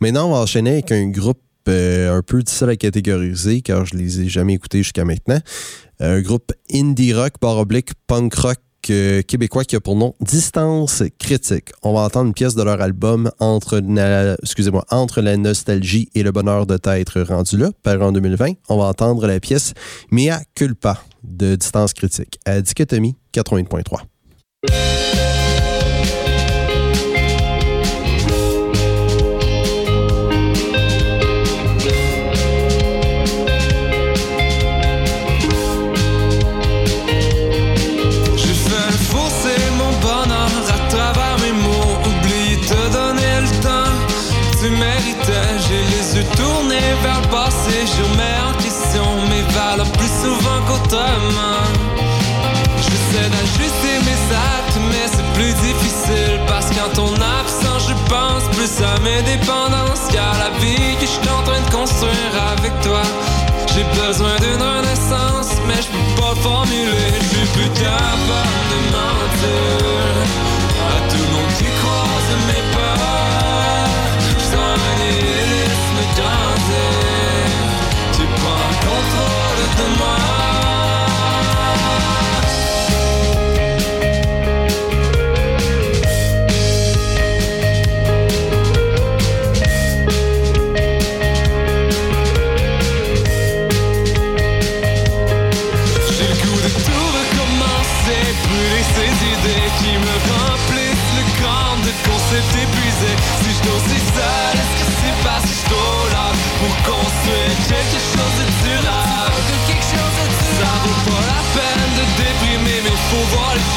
Maintenant, 0.00 0.28
on 0.28 0.32
va 0.32 0.38
enchaîner 0.38 0.70
avec 0.70 0.90
un 0.90 1.08
groupe 1.08 1.42
euh, 1.68 2.16
un 2.16 2.22
peu 2.22 2.42
difficile 2.42 2.70
à 2.70 2.76
catégoriser 2.76 3.60
car 3.60 3.84
je 3.84 3.94
les 3.94 4.22
ai 4.22 4.28
jamais 4.30 4.54
écoutés 4.54 4.78
jusqu'à 4.78 5.04
maintenant. 5.04 5.40
Un 6.00 6.22
groupe 6.22 6.52
indie 6.72 7.12
rock, 7.12 7.34
bar 7.42 7.58
oblique, 7.58 7.90
punk 8.06 8.32
rock 8.36 8.58
québécois 8.82 9.64
qui 9.64 9.76
a 9.76 9.80
pour 9.80 9.96
nom 9.96 10.14
Distance 10.20 11.02
Critique. 11.18 11.70
On 11.82 11.94
va 11.94 12.00
entendre 12.00 12.28
une 12.28 12.34
pièce 12.34 12.54
de 12.54 12.62
leur 12.62 12.80
album 12.80 13.30
Entre, 13.38 13.80
la, 15.20 15.36
nostalgie 15.36 16.08
et 16.14 16.22
le 16.22 16.32
bonheur 16.32 16.66
de 16.66 16.76
t'être 16.76 17.20
rendu 17.22 17.56
là, 17.56 17.70
paru 17.82 18.02
en 18.02 18.12
2020. 18.12 18.52
On 18.68 18.78
va 18.78 18.84
entendre 18.84 19.26
la 19.26 19.40
pièce 19.40 19.74
Mea 20.10 20.40
Culpa 20.54 21.02
de 21.22 21.54
Distance 21.54 21.92
Critique 21.92 22.38
à 22.44 22.60
Dichotomie 22.60 23.16
80.3. 23.34 25.31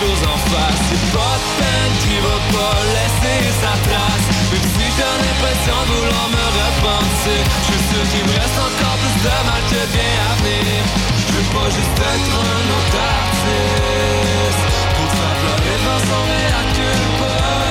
en 0.06 0.38
face. 0.52 0.82
C'est 0.90 1.06
pas 1.18 1.36
de 1.42 1.48
peine 1.60 1.94
qui 2.04 2.16
va 2.22 2.38
pas 2.54 2.78
laisser 2.94 3.42
sa 3.62 3.74
trace 3.86 4.26
Même 4.52 4.68
si 4.76 4.86
j'ai 4.96 5.14
l'impression 5.24 5.78
de 5.82 5.92
vouloir 5.98 6.28
me 6.30 6.46
repenser 6.62 7.40
Je 7.42 7.72
suis 7.74 7.84
sûr 7.90 8.04
qu'il 8.12 8.24
me 8.30 8.34
reste 8.38 8.60
encore 8.60 8.98
plus 9.02 9.18
de 9.26 9.36
mal 9.50 9.62
que 9.72 9.82
bien 9.96 10.16
à 10.30 10.34
venir. 10.42 10.82
Je 11.18 11.32
veux 11.34 11.50
pas 11.58 11.70
juste 11.74 12.00
être 12.14 12.36
un 12.54 12.64
autre 12.78 12.98
artiste. 13.18 14.66
Pour 14.96 15.10
faire 15.18 15.36
pleurer 15.42 15.76
devant 15.82 16.02
son 16.10 16.22
miracle 16.30 17.65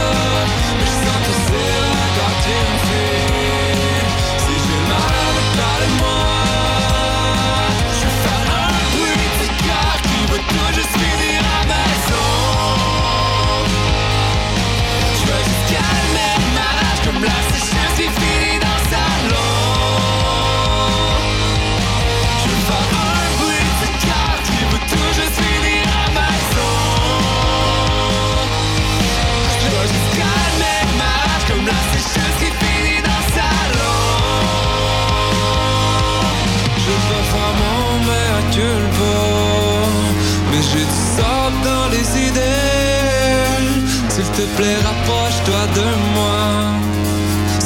te 44.37 44.43
plaît 44.57 44.78
rapproche-toi 44.89 45.62
de 45.78 45.89
moi. 46.14 46.39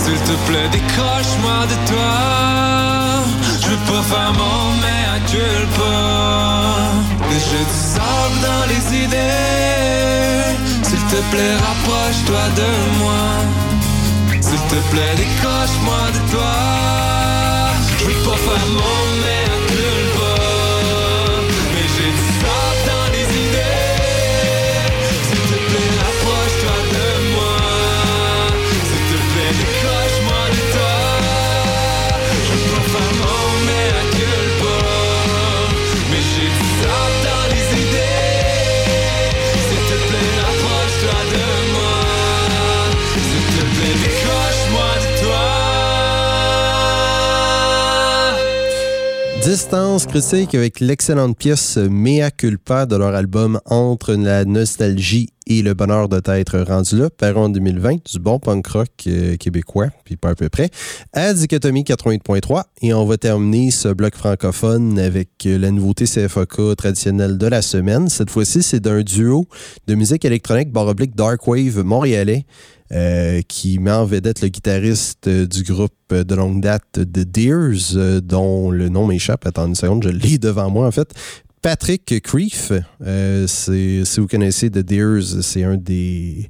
S'il 0.01 0.21
te 0.29 0.37
plaît 0.47 0.69
décroche-moi 0.71 1.59
de 1.73 1.77
toi. 1.91 2.15
Je 3.61 3.67
veux 3.71 3.83
pas 3.91 4.03
faire 4.11 4.33
mon 4.43 4.61
meilleur 4.85 5.21
culpa 5.33 5.95
Mais 7.29 7.41
j'ai 7.47 7.65
du 7.73 7.79
sable 7.95 8.39
dans 8.49 8.65
les 8.73 8.85
idées. 9.05 10.49
S'il 10.83 11.05
te 11.13 11.21
plaît 11.33 11.57
rapproche-toi 11.69 12.45
de 12.61 12.71
moi. 13.01 13.25
S'il 14.41 14.63
te 14.73 14.81
plaît, 14.91 15.15
décroche-moi 15.17 16.03
de 16.17 16.21
toi. 16.33 16.55
Je 17.99 18.05
veux 18.05 18.21
pas 18.25 18.37
faire 18.37 18.67
mon 18.79 19.01
meilleur 19.23 19.38
Distance 49.49 50.05
critique 50.05 50.55
avec 50.55 50.79
l'excellente 50.79 51.35
pièce 51.35 51.79
Mea 51.79 52.31
Culpa 52.31 52.85
de 52.85 52.97
leur 52.97 53.15
album 53.15 53.59
Entre 53.65 54.13
la 54.13 54.45
nostalgie 54.45 55.31
et 55.47 55.63
le 55.63 55.73
bonheur 55.73 56.11
de 56.11 56.21
t'être 56.21 56.59
rendu 56.59 56.99
là, 56.99 57.09
paru 57.09 57.39
en 57.39 57.49
2020, 57.49 58.13
du 58.13 58.19
bon 58.19 58.39
punk 58.39 58.67
rock 58.67 58.89
euh, 59.07 59.39
québécois, 59.39 59.87
puis 60.05 60.17
pas 60.17 60.29
à 60.29 60.35
peu 60.35 60.51
près, 60.51 60.69
à 61.15 61.33
Dichotomie 61.33 61.83
88.3. 61.85 62.65
Et 62.83 62.93
on 62.93 63.07
va 63.07 63.17
terminer 63.17 63.71
ce 63.71 63.89
bloc 63.89 64.15
francophone 64.17 64.99
avec 64.99 65.31
euh, 65.47 65.57
la 65.57 65.71
nouveauté 65.71 66.05
CFOK 66.05 66.77
traditionnelle 66.77 67.39
de 67.39 67.47
la 67.47 67.63
semaine. 67.63 68.11
Cette 68.11 68.29
fois-ci, 68.29 68.63
c'est 68.63 68.81
d'un 68.81 69.01
duo 69.01 69.47
de 69.87 69.95
musique 69.95 70.27
électronique 70.27 70.71
barre 70.71 70.89
oblique 70.89 71.17
Dark 71.17 71.47
Wave 71.47 71.83
montréalais. 71.85 72.45
Euh, 72.91 73.43
qui 73.47 73.79
met 73.79 73.91
en 73.91 74.07
vedette 74.07 74.41
le 74.41 74.49
guitariste 74.49 75.29
euh, 75.29 75.47
du 75.47 75.63
groupe 75.63 75.93
euh, 76.11 76.25
de 76.25 76.35
longue 76.35 76.63
date 76.63 76.91
The 76.93 77.21
Deers, 77.21 78.21
dont 78.23 78.71
le 78.71 78.89
nom 78.89 79.07
m'échappe. 79.07 79.47
Attends 79.47 79.67
une 79.67 79.75
seconde, 79.75 80.05
je 80.05 80.09
l'ai 80.09 80.39
devant 80.39 80.71
moi 80.71 80.87
en 80.87 80.91
fait. 80.91 81.13
Patrick 81.61 82.23
Creef, 82.23 82.73
euh, 83.05 83.47
si 83.47 84.03
vous 84.17 84.27
connaissez 84.27 84.71
The 84.71 84.79
Deers, 84.79 85.43
c'est 85.43 85.65
un 85.65 85.77
des 85.77 86.49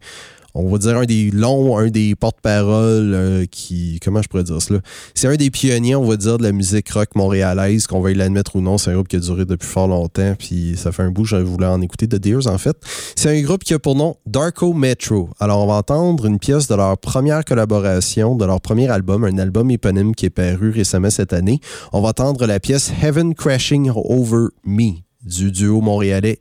on 0.54 0.68
va 0.68 0.78
dire 0.78 0.96
un 0.96 1.04
des 1.04 1.30
longs, 1.30 1.76
un 1.78 1.88
des 1.88 2.14
porte-paroles 2.14 3.12
euh, 3.14 3.46
qui, 3.46 4.00
comment 4.02 4.22
je 4.22 4.28
pourrais 4.28 4.44
dire 4.44 4.60
cela? 4.60 4.80
C'est 5.14 5.28
un 5.28 5.36
des 5.36 5.50
pionniers, 5.50 5.94
on 5.94 6.04
va 6.04 6.16
dire, 6.16 6.38
de 6.38 6.42
la 6.42 6.52
musique 6.52 6.88
rock 6.90 7.14
montréalaise, 7.14 7.86
qu'on 7.86 8.00
veuille 8.00 8.14
l'admettre 8.14 8.56
ou 8.56 8.60
non. 8.60 8.78
C'est 8.78 8.90
un 8.90 8.94
groupe 8.94 9.08
qui 9.08 9.16
a 9.16 9.20
duré 9.20 9.44
depuis 9.44 9.66
fort 9.66 9.88
longtemps, 9.88 10.34
puis 10.38 10.74
ça 10.76 10.90
fait 10.92 11.02
un 11.02 11.10
bout, 11.10 11.24
je 11.24 11.36
voulais 11.36 11.66
en 11.66 11.80
écouter, 11.80 12.08
The 12.08 12.16
Deers, 12.16 12.46
en 12.46 12.58
fait. 12.58 12.76
C'est 13.14 13.38
un 13.38 13.42
groupe 13.42 13.62
qui 13.62 13.74
a 13.74 13.78
pour 13.78 13.94
nom 13.94 14.16
Darko 14.26 14.72
Metro. 14.72 15.30
Alors, 15.38 15.62
on 15.62 15.66
va 15.66 15.74
entendre 15.74 16.26
une 16.26 16.38
pièce 16.38 16.66
de 16.66 16.74
leur 16.74 16.98
première 16.98 17.44
collaboration, 17.44 18.34
de 18.34 18.44
leur 18.44 18.60
premier 18.60 18.88
album, 18.88 19.24
un 19.24 19.38
album 19.38 19.70
éponyme 19.70 20.14
qui 20.14 20.26
est 20.26 20.30
paru 20.30 20.70
récemment 20.70 21.10
cette 21.10 21.32
année. 21.32 21.60
On 21.92 22.00
va 22.00 22.08
entendre 22.08 22.46
la 22.46 22.58
pièce 22.58 22.92
Heaven 23.02 23.34
Crashing 23.34 23.90
Over 23.94 24.48
Me 24.64 24.92
du 25.24 25.50
duo 25.52 25.80
montréalais 25.80 26.40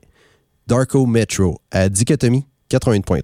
Darko 0.68 1.06
Metro 1.06 1.60
à 1.72 1.90
Dichotomie 1.90 2.46
80.3. 2.72 3.22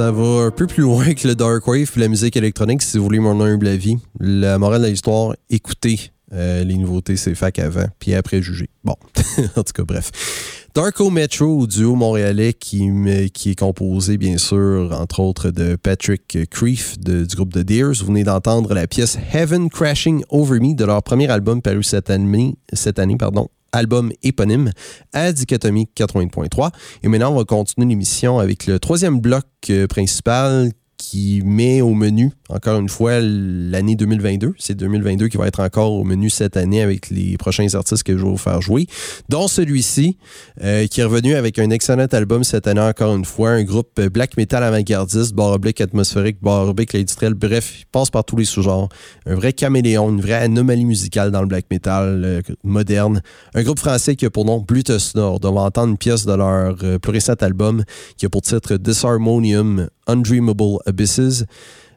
Ça 0.00 0.12
va 0.12 0.46
un 0.46 0.50
peu 0.50 0.66
plus 0.66 0.84
loin 0.84 1.12
que 1.12 1.28
le 1.28 1.34
Dark 1.34 1.68
Wave 1.68 1.90
et 1.94 2.00
la 2.00 2.08
musique 2.08 2.34
électronique, 2.34 2.80
si 2.80 2.96
vous 2.96 3.04
voulez 3.04 3.18
mon 3.18 3.38
humble 3.38 3.68
avis. 3.68 3.98
La 4.18 4.56
morale 4.56 4.80
de 4.80 4.86
l'histoire, 4.86 5.34
écoutez 5.50 6.10
euh, 6.32 6.64
les 6.64 6.76
nouveautés, 6.76 7.16
c'est 7.16 7.34
fac 7.34 7.58
avant, 7.58 7.84
puis 7.98 8.14
après 8.14 8.40
juger. 8.40 8.70
Bon, 8.82 8.94
en 9.56 9.62
tout 9.62 9.74
cas, 9.74 9.82
bref. 9.82 10.10
Darko 10.74 11.10
Metro, 11.10 11.66
duo 11.66 11.96
montréalais 11.96 12.54
qui, 12.54 12.88
qui 13.34 13.50
est 13.50 13.58
composé, 13.58 14.16
bien 14.16 14.38
sûr, 14.38 14.96
entre 14.98 15.20
autres, 15.20 15.50
de 15.50 15.76
Patrick 15.76 16.48
Creef 16.48 16.98
du 16.98 17.26
groupe 17.36 17.52
The 17.52 17.58
Deers. 17.58 18.00
Vous 18.00 18.06
venez 18.06 18.24
d'entendre 18.24 18.72
la 18.72 18.86
pièce 18.86 19.18
Heaven 19.34 19.68
Crashing 19.68 20.24
Over 20.30 20.60
Me 20.60 20.74
de 20.74 20.86
leur 20.86 21.02
premier 21.02 21.30
album 21.30 21.60
paru 21.60 21.82
cette 21.82 22.08
année, 22.08 22.56
cette 22.72 22.98
année 22.98 23.18
pardon, 23.18 23.50
album 23.72 24.12
éponyme 24.22 24.72
à 25.12 25.32
Dichotomie 25.32 25.88
80.3. 25.96 26.70
Et 27.02 27.08
maintenant, 27.08 27.32
on 27.32 27.36
va 27.36 27.44
continuer 27.44 27.88
l'émission 27.88 28.38
avec 28.38 28.66
le 28.66 28.78
troisième 28.78 29.20
bloc 29.20 29.44
euh, 29.70 29.86
principal 29.86 30.70
qui 31.00 31.40
met 31.42 31.80
au 31.80 31.94
menu, 31.94 32.30
encore 32.50 32.78
une 32.78 32.90
fois, 32.90 33.20
l'année 33.20 33.96
2022. 33.96 34.52
C'est 34.58 34.74
2022 34.74 35.28
qui 35.28 35.38
va 35.38 35.46
être 35.46 35.60
encore 35.60 35.92
au 35.92 36.04
menu 36.04 36.28
cette 36.28 36.58
année 36.58 36.82
avec 36.82 37.08
les 37.08 37.38
prochains 37.38 37.74
artistes 37.74 38.02
que 38.02 38.18
je 38.18 38.22
vais 38.22 38.28
vous 38.28 38.36
faire 38.36 38.60
jouer, 38.60 38.86
dont 39.30 39.48
celui-ci, 39.48 40.18
euh, 40.62 40.86
qui 40.86 41.00
est 41.00 41.04
revenu 41.04 41.36
avec 41.36 41.58
un 41.58 41.70
excellent 41.70 42.04
album 42.04 42.44
cette 42.44 42.66
année, 42.66 42.82
encore 42.82 43.16
une 43.16 43.24
fois, 43.24 43.52
un 43.52 43.64
groupe 43.64 43.98
black 43.98 44.36
metal 44.36 44.62
avant-gardiste, 44.62 45.32
bar 45.32 45.52
oblique 45.52 45.80
atmosphérique, 45.80 46.36
bar 46.42 46.68
oblique 46.68 46.94
industriel, 46.94 47.32
bref, 47.32 47.80
il 47.80 47.86
passe 47.86 48.10
par 48.10 48.24
tous 48.24 48.36
les 48.36 48.44
sous-genres. 48.44 48.90
Un 49.24 49.36
vrai 49.36 49.54
caméléon, 49.54 50.10
une 50.10 50.20
vraie 50.20 50.34
anomalie 50.34 50.84
musicale 50.84 51.30
dans 51.30 51.40
le 51.40 51.48
black 51.48 51.64
metal 51.70 52.22
euh, 52.22 52.42
moderne. 52.62 53.22
Un 53.54 53.62
groupe 53.62 53.78
français 53.78 54.16
qui 54.16 54.26
a 54.26 54.30
pour 54.30 54.44
nom 54.44 54.58
Blutus 54.60 55.14
Nord. 55.14 55.40
On 55.44 55.52
va 55.52 55.62
entendre 55.62 55.92
une 55.92 55.98
pièce 55.98 56.26
de 56.26 56.34
leur 56.34 56.76
euh, 56.82 56.98
plus 56.98 57.12
récent 57.12 57.32
album 57.40 57.84
qui 58.18 58.26
a 58.26 58.28
pour 58.28 58.42
titre 58.42 58.76
Disharmonium 58.76 59.88
Undreamable 60.10 60.78
Abysses, 60.86 61.44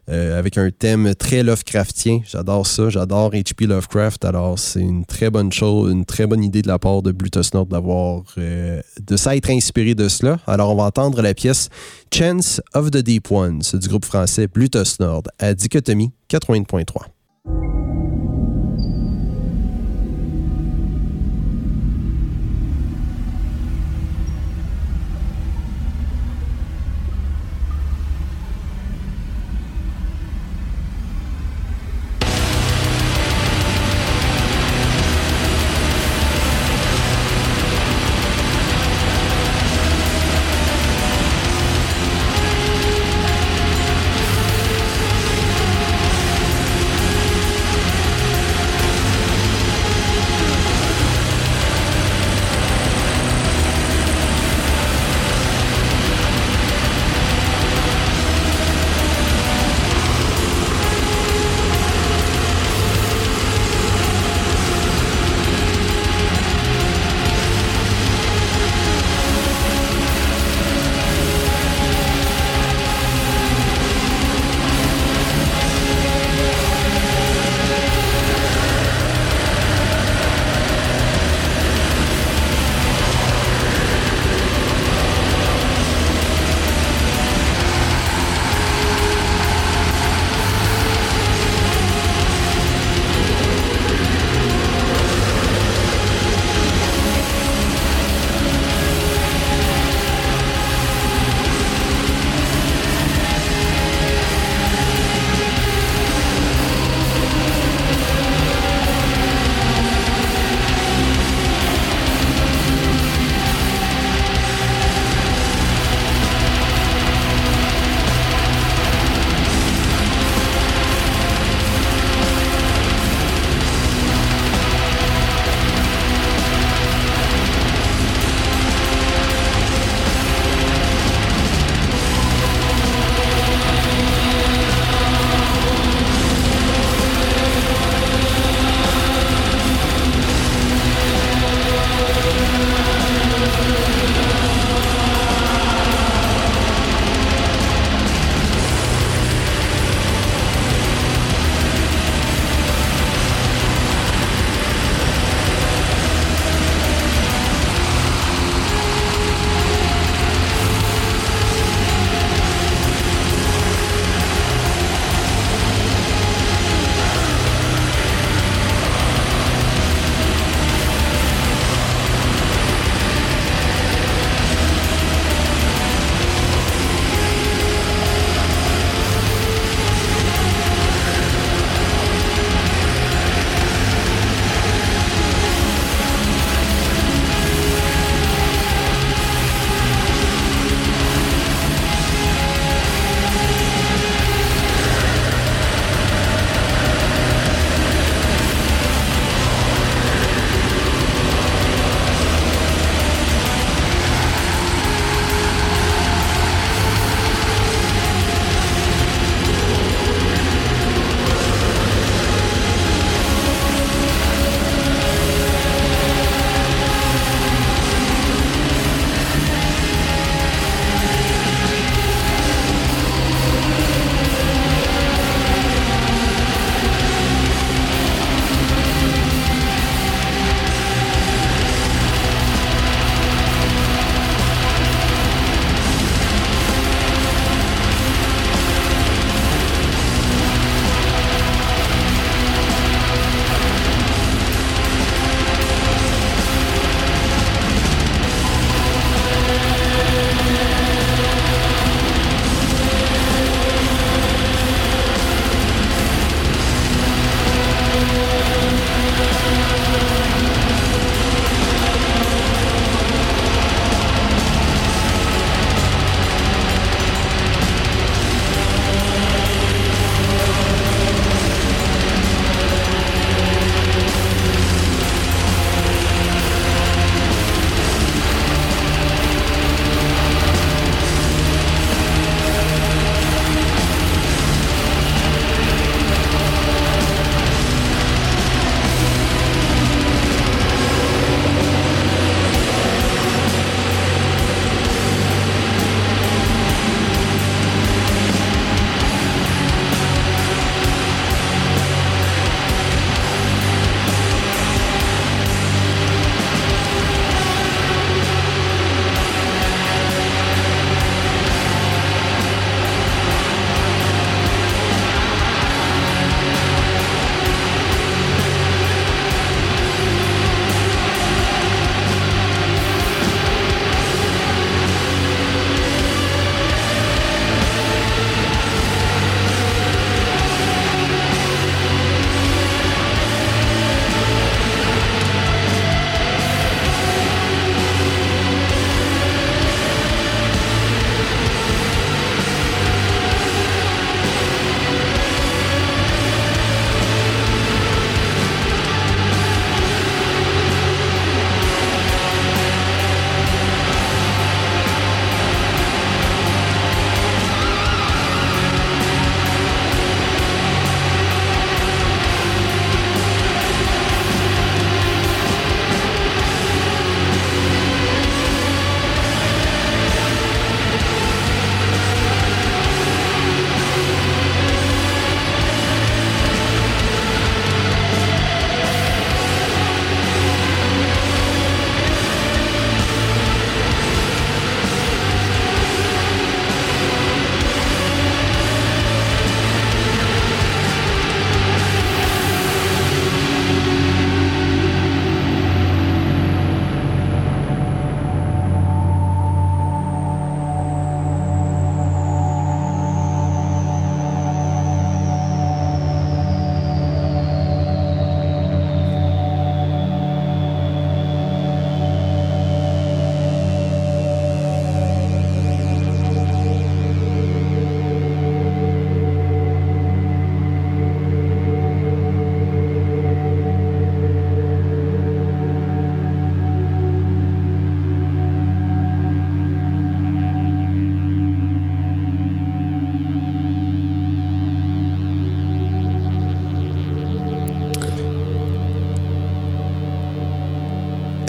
euh, 0.09 0.37
avec 0.37 0.57
un 0.57 0.69
thème 0.69 1.15
très 1.15 1.43
Lovecraftien. 1.43 2.19
J'adore 2.25 2.67
ça, 2.67 2.89
j'adore 2.89 3.31
H.P. 3.31 3.67
Lovecraft. 3.67 4.25
Alors, 4.25 4.59
c'est 4.59 4.81
une 4.81 5.05
très 5.05 5.29
bonne 5.29 5.51
chose, 5.51 5.91
une 5.91 6.05
très 6.05 6.27
bonne 6.27 6.43
idée 6.43 6.61
de 6.61 6.67
la 6.67 6.77
part 6.77 7.01
de 7.01 7.11
Blutus 7.11 7.53
Nord 7.53 7.67
d'avoir, 7.67 8.23
euh, 8.37 8.81
de 9.01 9.15
s'être 9.15 9.49
inspiré 9.49 9.95
de 9.95 10.09
cela. 10.09 10.39
Alors, 10.45 10.71
on 10.71 10.75
va 10.75 10.83
entendre 10.83 11.21
la 11.21 11.33
pièce 11.33 11.69
Chance 12.13 12.61
of 12.73 12.91
the 12.91 12.97
Deep 12.97 13.31
Ones 13.31 13.61
du 13.73 13.87
groupe 13.87 14.05
français 14.05 14.47
Blutus 14.47 14.99
Nord 14.99 15.23
à 15.39 15.53
Dichotomie 15.53 16.11
80.3. 16.29 16.83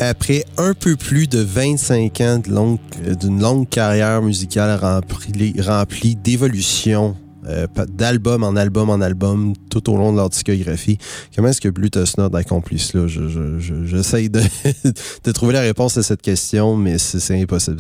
Après 0.08 0.44
un 0.58 0.74
peu 0.74 0.96
plus 0.96 1.26
de 1.26 1.38
25 1.40 2.20
ans 2.20 2.42
d'une 3.20 3.40
longue 3.40 3.68
carrière 3.68 4.20
musicale 4.22 4.78
remplie, 4.78 5.54
remplie 5.60 6.14
d'évolutions, 6.14 7.16
euh, 7.46 7.66
d'album 7.88 8.42
en 8.42 8.54
album 8.56 8.90
en 8.90 9.00
album, 9.00 9.54
tout 9.70 9.90
au 9.90 9.96
long 9.96 10.12
de 10.12 10.16
leur 10.18 10.30
discographie, 10.30 10.98
comment 11.34 11.48
est-ce 11.48 11.60
que 11.60 11.68
Bluetooth 11.68 12.16
Nord 12.18 12.34
accomplit 12.36 12.78
cela? 12.78 13.06
Je- 13.06 13.28
je- 13.28 13.58
de, 15.24 15.32
trouver 15.32 15.52
la 15.54 15.60
réponse 15.60 15.96
à 15.96 16.02
cette 16.02 16.22
question, 16.22 16.76
mais 16.76 16.98
c'est 16.98 17.40
impossible. 17.40 17.78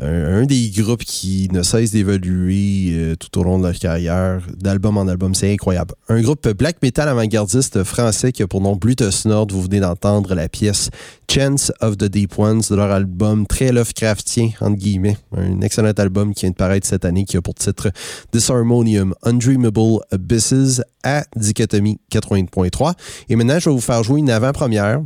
Un, 0.00 0.44
des 0.44 0.70
groupes 0.76 1.04
qui 1.04 1.48
ne 1.52 1.62
cesse 1.62 1.92
d'évoluer 1.92 2.90
euh, 2.92 3.16
tout 3.16 3.38
au 3.38 3.44
long 3.44 3.58
de 3.58 3.64
leur 3.64 3.78
carrière, 3.78 4.40
d'album 4.56 4.96
en 4.96 5.06
album. 5.06 5.34
C'est 5.34 5.52
incroyable. 5.52 5.94
Un 6.08 6.20
groupe 6.22 6.48
black 6.48 6.76
metal 6.82 7.08
avant-gardiste 7.08 7.84
français 7.84 8.32
qui 8.32 8.42
a 8.42 8.46
pour 8.46 8.60
nom 8.60 8.76
Bluetooth 8.76 9.24
Nord. 9.26 9.48
Vous 9.50 9.62
venez 9.62 9.80
d'entendre 9.80 10.34
la 10.34 10.48
pièce 10.48 10.90
Chance 11.30 11.72
of 11.80 11.96
the 11.96 12.04
Deep 12.04 12.38
Ones 12.38 12.62
de 12.68 12.76
leur 12.76 12.90
album 12.90 13.46
très 13.46 13.72
Lovecraftien, 13.72 14.50
entre 14.60 14.76
guillemets. 14.76 15.16
Un 15.36 15.60
excellent 15.60 15.92
album 15.92 16.34
qui 16.34 16.42
vient 16.42 16.50
de 16.50 16.56
paraître 16.56 16.86
cette 16.86 17.04
année 17.04 17.24
qui 17.24 17.36
a 17.36 17.42
pour 17.42 17.54
titre 17.54 17.90
Disharmonium 18.32 19.14
Undreamable 19.22 20.00
Abysses 20.10 20.82
à 21.02 21.24
Dichotomie 21.36 21.98
80.3. 22.12 22.94
Et 23.28 23.36
maintenant, 23.36 23.58
je 23.58 23.68
vais 23.70 23.74
vous 23.74 23.80
faire 23.80 24.02
jouer 24.02 24.20
une 24.20 24.30
avant-première. 24.30 25.02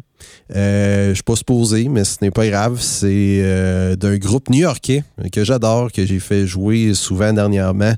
Euh, 0.55 1.11
je 1.11 1.15
suis 1.15 1.23
pas 1.23 1.37
supposé, 1.37 1.89
mais 1.89 2.05
ce 2.05 2.19
n'est 2.23 2.31
pas 2.31 2.47
grave. 2.47 2.79
C'est 2.81 3.41
euh, 3.43 3.97
d'un 3.97 4.17
groupe 4.17 4.49
new-yorkais 4.51 5.03
que 5.33 5.45
j'adore, 5.45 5.91
que 5.93 6.07
j'ai 6.07 6.21
fait 6.21 6.47
jouer 6.47 6.95
souvent 6.95 7.33
dernièrement. 7.33 7.95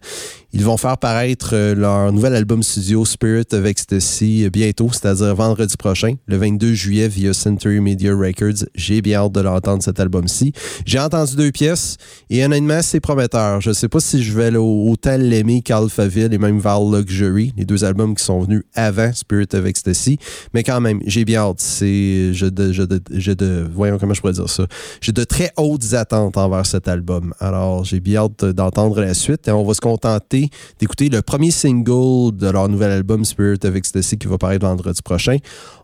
Ils 0.54 0.64
vont 0.64 0.78
faire 0.78 0.96
paraître 0.96 1.50
euh, 1.52 1.74
leur 1.74 2.10
nouvel 2.10 2.34
album 2.34 2.62
studio 2.62 3.04
Spirit 3.04 3.44
of 3.52 3.66
Ecstasy 3.66 4.44
euh, 4.46 4.50
bientôt, 4.50 4.88
c'est-à-dire 4.90 5.34
vendredi 5.34 5.76
prochain, 5.76 6.14
le 6.26 6.38
22 6.38 6.72
juillet 6.72 7.06
via 7.06 7.34
Century 7.34 7.80
Media 7.80 8.14
Records. 8.14 8.64
J'ai 8.74 9.02
bien 9.02 9.18
hâte 9.20 9.32
de 9.32 9.40
l'entendre 9.42 9.82
cet 9.82 10.00
album-ci. 10.00 10.54
J'ai 10.86 10.98
entendu 11.00 11.36
deux 11.36 11.52
pièces 11.52 11.96
et 12.30 12.42
honnêtement, 12.42 12.80
c'est 12.80 12.98
prometteur. 13.00 13.60
Je 13.60 13.72
sais 13.72 13.88
pas 13.88 14.00
si 14.00 14.22
je 14.22 14.32
vais 14.32 14.56
au- 14.56 14.88
autant 14.90 15.18
l'aimer 15.18 15.60
qu'Alphaville 15.60 16.32
et 16.32 16.38
même 16.38 16.58
Val 16.58 16.80
Luxury, 16.94 17.52
les 17.58 17.66
deux 17.66 17.84
albums 17.84 18.14
qui 18.14 18.24
sont 18.24 18.40
venus 18.40 18.62
avant 18.74 19.12
Spirit 19.12 19.48
of 19.52 19.66
Ecstasy, 19.66 20.18
mais 20.54 20.62
quand 20.62 20.80
même, 20.80 21.00
j'ai 21.04 21.26
bien 21.26 21.40
hâte. 21.42 21.60
C'est, 21.60 22.32
je, 22.32 22.46
de, 22.46 22.72
je, 22.72 22.84
de, 22.84 23.00
je 23.14 23.32
de, 23.32 23.68
voyons 23.70 23.98
comment 23.98 24.14
je 24.14 24.20
pourrais 24.22 24.32
dire 24.32 24.48
ça. 24.48 24.66
J'ai 25.02 25.12
de 25.12 25.24
très 25.24 25.50
hautes 25.58 25.92
attentes 25.92 26.38
envers 26.38 26.64
cet 26.64 26.88
album. 26.88 27.34
Alors, 27.38 27.84
j'ai 27.84 28.00
bien 28.00 28.22
hâte 28.22 28.46
d'entendre 28.46 28.98
la 29.02 29.12
suite 29.12 29.46
et 29.46 29.50
on 29.50 29.64
va 29.64 29.74
se 29.74 29.80
contenter 29.82 30.37
d'écouter 30.78 31.08
le 31.08 31.22
premier 31.22 31.50
single 31.50 32.36
de 32.36 32.50
leur 32.50 32.68
nouvel 32.68 32.90
album 32.90 33.24
Spirit 33.24 33.60
of 33.64 33.74
Ecstasy 33.74 34.18
qui 34.18 34.26
va 34.26 34.38
paraître 34.38 34.66
vendredi 34.66 35.02
prochain. 35.02 35.38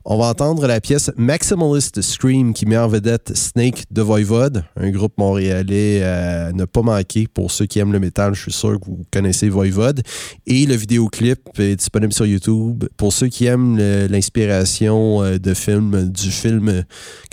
On 0.07 0.19
va 0.19 0.27
entendre 0.27 0.67
la 0.67 0.83
pièce 0.83 1.11
Maximalist 1.17 2.03
Scream 2.03 2.53
qui 2.53 2.67
met 2.67 2.77
en 2.77 2.89
vedette 2.89 3.35
Snake 3.35 3.85
de 3.91 4.03
Voivode, 4.03 4.63
un 4.77 4.91
groupe 4.91 5.15
montréalais 5.17 6.03
à 6.03 6.53
ne 6.53 6.67
pas 6.67 6.83
manquer 6.83 7.27
pour 7.27 7.51
ceux 7.51 7.65
qui 7.65 7.79
aiment 7.79 7.93
le 7.93 8.01
métal. 8.01 8.35
Je 8.35 8.43
suis 8.43 8.53
sûr 8.53 8.79
que 8.79 8.85
vous 8.85 9.05
connaissez 9.11 9.49
Voivode. 9.49 10.03
Et 10.47 10.67
le 10.67 10.75
vidéoclip 10.75 11.59
est 11.59 11.77
disponible 11.77 12.13
sur 12.13 12.27
YouTube. 12.27 12.85
Pour 12.99 13.15
ceux 13.15 13.29
qui 13.29 13.47
aiment 13.47 13.79
l'inspiration 14.11 15.23
euh, 15.23 15.39
de 15.39 15.55
films, 15.55 16.11
du 16.11 16.31
film, 16.31 16.69
euh, 16.69 16.83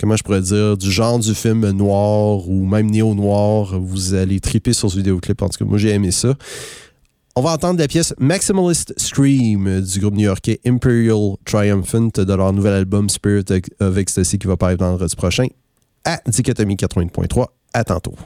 comment 0.00 0.16
je 0.16 0.22
pourrais 0.22 0.40
dire, 0.40 0.76
du 0.78 0.90
genre 0.90 1.18
du 1.18 1.34
film 1.34 1.68
noir 1.70 2.48
ou 2.48 2.64
même 2.64 2.90
néo-noir, 2.90 3.78
vous 3.78 4.14
allez 4.14 4.40
triper 4.40 4.72
sur 4.72 4.90
ce 4.90 4.96
vidéoclip. 4.96 5.42
En 5.42 5.48
tout 5.48 5.58
cas, 5.58 5.64
moi 5.64 5.78
j'ai 5.78 5.90
aimé 5.90 6.10
ça. 6.10 6.34
On 7.34 7.40
va 7.40 7.52
entendre 7.52 7.80
la 7.80 7.88
pièce 7.88 8.12
Maximalist 8.18 8.92
Scream 8.98 9.80
du 9.80 10.00
groupe 10.00 10.14
new-yorkais 10.14 10.60
Imperial 10.66 11.36
Triumphant 11.46 12.10
de 12.14 12.34
leur 12.34 12.52
nouvel 12.52 12.74
album 12.74 13.08
Spirit 13.08 13.46
of 13.80 13.96
Ecstasy 13.96 14.38
qui 14.38 14.46
va 14.46 14.58
paraître 14.58 14.84
vendredi 14.84 15.16
prochain 15.16 15.46
à 16.04 16.20
Dichotomie 16.26 16.76
80.3. 16.76 17.46
À 17.72 17.84
tantôt. 17.84 18.16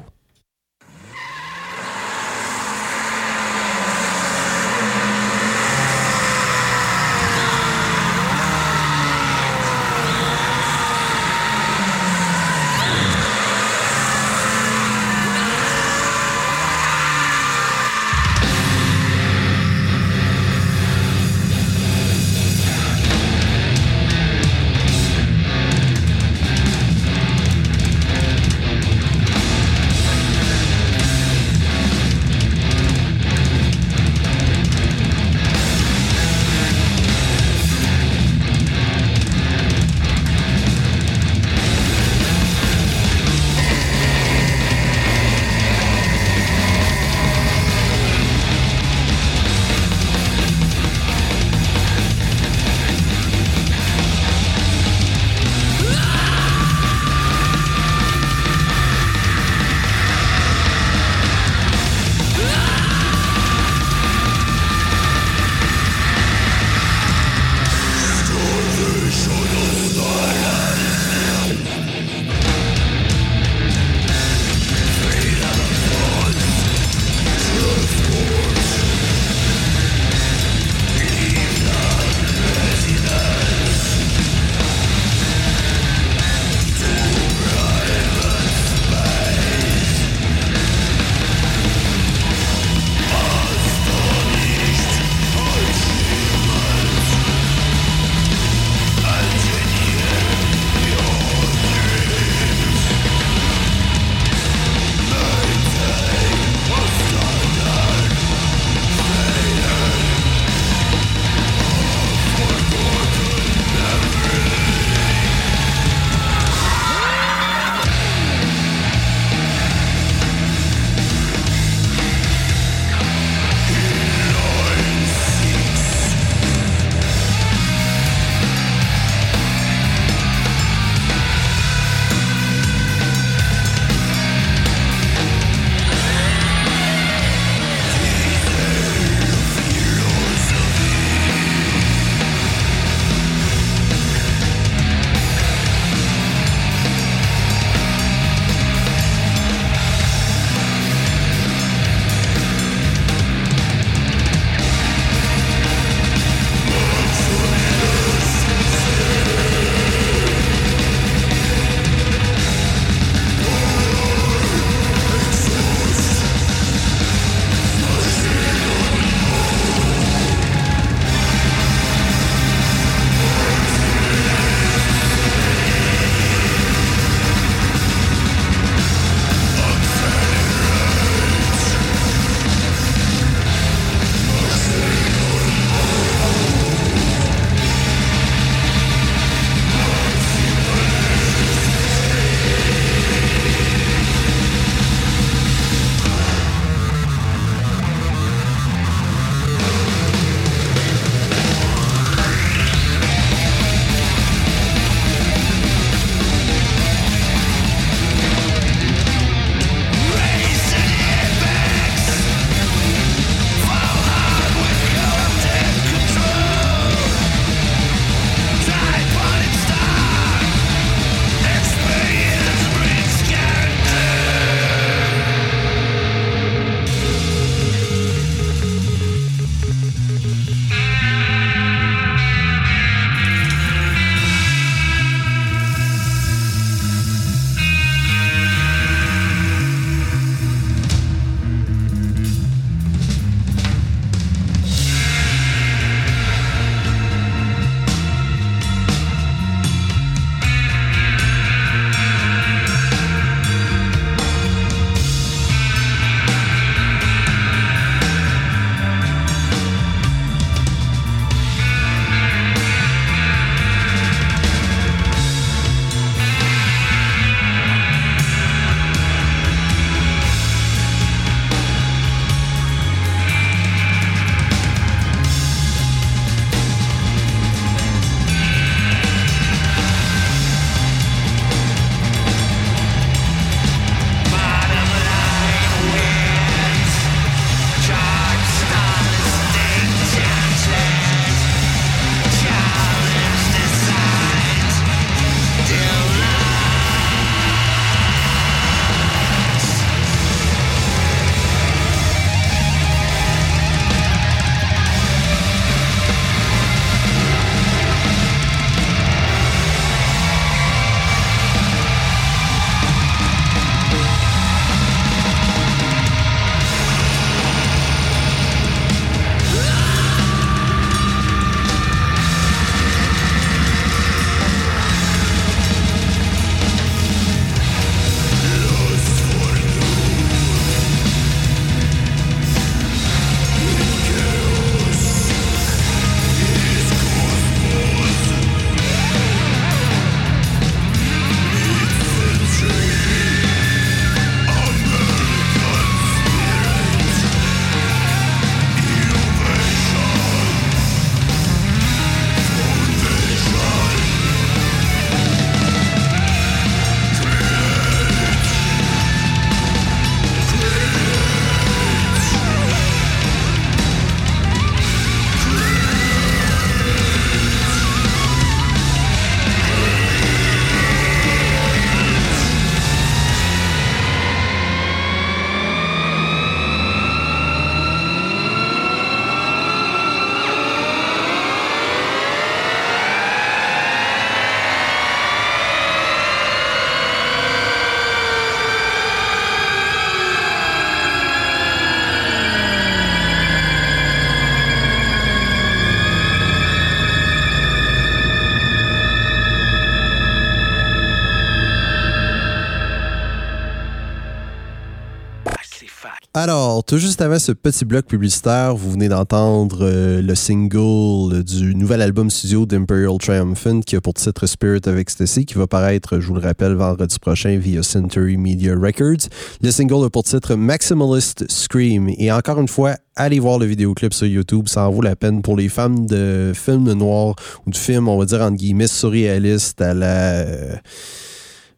Tout 406.87 406.99
juste 406.99 407.21
avant 407.21 407.41
ce 407.41 407.50
petit 407.50 407.84
bloc 407.84 408.07
publicitaire, 408.07 408.76
vous 408.76 408.92
venez 408.92 409.08
d'entendre 409.08 409.79
euh, 409.83 410.22
le 410.22 410.34
single 410.37 411.42
du 411.42 411.75
nouvel 411.75 412.00
album 412.00 412.30
studio 412.30 412.64
d'Imperial 412.64 413.18
Triumphant 413.18 413.80
qui 413.80 413.96
a 413.96 414.00
pour 414.00 414.14
titre 414.14 414.46
Spirit 414.46 414.83
of 414.87 414.96
Ecstasy, 414.96 415.46
qui 415.46 415.54
va 415.54 415.67
paraître, 415.67 416.21
je 416.21 416.29
vous 416.29 416.34
le 416.34 416.41
rappelle, 416.41 416.75
vendredi 416.75 417.18
prochain 417.18 417.58
via 417.58 417.83
Century 417.83 418.37
Media 418.37 418.75
Records. 418.76 419.29
Le 419.63 419.72
single 419.72 420.04
a 420.04 420.11
pour 420.11 420.22
titre 420.22 420.54
Maximalist 420.54 421.50
Scream. 421.50 422.08
Et 422.18 422.30
encore 422.30 422.61
une 422.61 422.68
fois, 422.68 422.95
allez 423.17 423.41
voir 423.41 423.58
le 423.58 423.67
vidéoclip 423.67 424.14
sur 424.14 424.29
YouTube, 424.29 424.68
ça 424.68 424.88
en 424.88 424.92
vaut 424.92 425.03
la 425.03 425.17
peine 425.17 425.42
pour 425.42 425.57
les 425.57 425.68
fans 425.68 425.91
de 425.91 426.53
films 426.54 426.92
noirs 426.92 427.34
ou 427.67 427.71
de 427.71 427.76
films, 427.76 428.07
on 428.07 428.17
va 428.17 428.26
dire, 428.26 428.42
entre 428.42 428.57
guillemets, 428.57 428.87
surréalistes 428.87 429.80
à 429.80 429.92
la... 429.92 430.45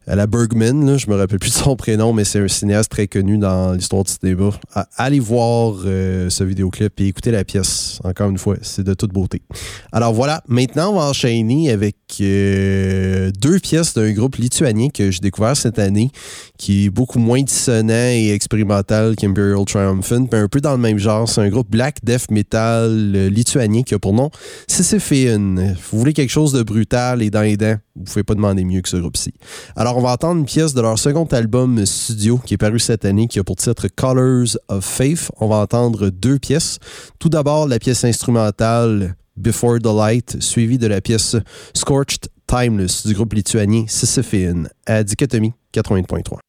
la 0.07 0.25
Bergman, 0.25 0.85
là, 0.85 0.97
je 0.97 1.07
me 1.07 1.15
rappelle 1.15 1.39
plus 1.39 1.51
de 1.51 1.55
son 1.55 1.75
prénom, 1.75 2.13
mais 2.13 2.23
c'est 2.23 2.39
un 2.39 2.47
cinéaste 2.47 2.89
très 2.89 3.07
connu 3.07 3.37
dans 3.37 3.73
l'histoire 3.73 4.03
du 4.03 4.11
cinéma. 4.11 4.49
Allez 4.97 5.19
voir 5.19 5.75
euh, 5.85 6.29
ce 6.29 6.43
vidéoclip 6.43 6.99
et 6.99 7.07
écoutez 7.07 7.31
la 7.31 7.43
pièce. 7.43 7.99
Encore 8.03 8.29
une 8.29 8.37
fois, 8.37 8.55
c'est 8.61 8.83
de 8.83 8.93
toute 8.93 9.13
beauté. 9.13 9.41
Alors 9.91 10.13
voilà, 10.13 10.41
maintenant 10.47 10.93
on 10.93 10.99
va 10.99 11.05
enchaîner 11.05 11.71
avec 11.71 11.95
deux 12.19 13.59
pièces 13.59 13.93
d'un 13.93 14.11
groupe 14.11 14.35
lituanien 14.35 14.89
que 14.89 15.11
j'ai 15.11 15.19
découvert 15.19 15.55
cette 15.55 15.79
année, 15.79 16.11
qui 16.57 16.85
est 16.85 16.89
beaucoup 16.89 17.19
moins 17.19 17.41
dissonant 17.41 17.93
et 17.93 18.31
expérimental 18.31 19.15
qu'Imperial 19.15 19.63
Triumphant, 19.65 20.27
mais 20.31 20.39
un 20.39 20.47
peu 20.47 20.61
dans 20.61 20.71
le 20.71 20.77
même 20.77 20.97
genre. 20.97 21.29
C'est 21.29 21.41
un 21.41 21.49
groupe 21.49 21.69
black 21.69 21.97
death 22.03 22.31
metal 22.31 22.91
euh, 23.15 23.29
lituanien 23.29 23.83
qui 23.83 23.93
a 23.93 23.99
pour 23.99 24.13
nom 24.13 24.29
Sisyphean. 24.67 25.75
Vous 25.91 25.99
voulez 25.99 26.13
quelque 26.13 26.31
chose 26.31 26.51
de 26.51 26.63
brutal 26.63 27.21
et 27.21 27.29
dans 27.29 27.41
les 27.41 27.57
dents, 27.57 27.77
vous 27.95 28.03
pouvez 28.03 28.23
pas 28.23 28.35
demander 28.35 28.63
mieux 28.63 28.81
que 28.81 28.89
ce 28.89 28.97
groupe-ci. 28.97 29.33
Alors, 29.75 29.97
on 29.97 30.01
va 30.01 30.11
entendre 30.11 30.39
une 30.39 30.45
pièce 30.45 30.73
de 30.73 30.81
leur 30.81 30.97
second 30.97 31.25
album 31.25 31.85
studio 31.85 32.39
qui 32.45 32.55
est 32.55 32.57
paru 32.57 32.79
cette 32.79 33.05
année, 33.05 33.27
qui 33.27 33.39
a 33.39 33.43
pour 33.43 33.55
titre 33.55 33.87
Colors 33.87 34.57
of 34.67 34.85
Faith. 34.85 35.31
On 35.39 35.47
va 35.47 35.57
entendre 35.57 36.09
deux 36.09 36.39
pièces. 36.39 36.79
Tout 37.19 37.29
d'abord, 37.29 37.67
la 37.67 37.79
pièce 37.79 38.03
instrumentale 38.03 39.15
Before 39.39 39.79
the 39.79 39.85
Light, 39.85 40.35
suivie 40.41 40.77
de 40.77 40.87
la 40.87 40.99
pièce 40.99 41.37
Scorched 41.73 42.27
Timeless 42.45 43.07
du 43.07 43.13
groupe 43.13 43.33
lituanien 43.33 43.85
Sisyphean 43.87 44.67
à 44.85 45.01
Dichotomie 45.03 45.53
80.3. 45.73 46.39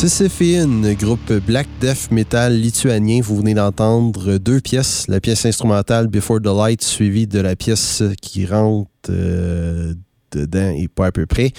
Sisyphean, 0.00 0.94
groupe 0.94 1.30
black 1.46 1.68
death 1.78 2.10
metal 2.10 2.58
lituanien. 2.58 3.20
Vous 3.20 3.36
venez 3.36 3.52
d'entendre 3.52 4.38
deux 4.38 4.58
pièces. 4.58 5.04
La 5.08 5.20
pièce 5.20 5.44
instrumentale 5.44 6.06
Before 6.06 6.40
the 6.40 6.46
Light, 6.46 6.82
suivie 6.82 7.26
de 7.26 7.38
la 7.38 7.54
pièce 7.54 8.02
qui 8.22 8.46
rentre 8.46 8.88
euh, 9.10 9.92
dedans 10.32 10.70
et 10.74 10.88
pas 10.88 11.08
à 11.08 11.12
peu 11.12 11.26
près. 11.26 11.52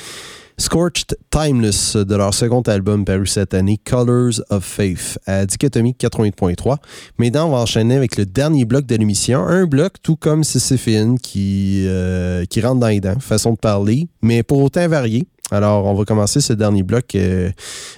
Scorched 0.57 1.15
Timeless 1.29 1.95
de 1.95 2.15
leur 2.15 2.33
second 2.33 2.61
album 2.61 3.05
paru 3.05 3.27
cette 3.27 3.53
année, 3.53 3.77
Colors 3.77 4.41
of 4.49 4.65
Faith, 4.65 5.19
à 5.27 5.45
Dichotomie 5.45 5.95
88.3. 5.99 6.77
Maintenant, 7.19 7.45
on 7.45 7.51
va 7.51 7.57
enchaîner 7.57 7.95
avec 7.95 8.17
le 8.17 8.25
dernier 8.25 8.65
bloc 8.65 8.87
de 8.87 8.95
l'émission. 8.95 9.41
Un 9.41 9.67
bloc 9.67 9.93
tout 10.01 10.15
comme 10.15 10.43
Sisyphean 10.43 11.17
qui, 11.21 11.83
euh, 11.85 12.43
rentre 12.63 12.79
dans 12.79 12.87
les 12.87 13.01
dents, 13.01 13.19
façon 13.19 13.51
de 13.51 13.57
parler, 13.57 14.07
mais 14.23 14.41
pour 14.41 14.63
autant 14.63 14.87
varié. 14.87 15.27
Alors, 15.53 15.85
on 15.85 15.93
va 15.93 16.05
commencer 16.05 16.39
ce 16.39 16.53
dernier 16.53 16.81
bloc 16.81 17.13
euh, 17.13 17.51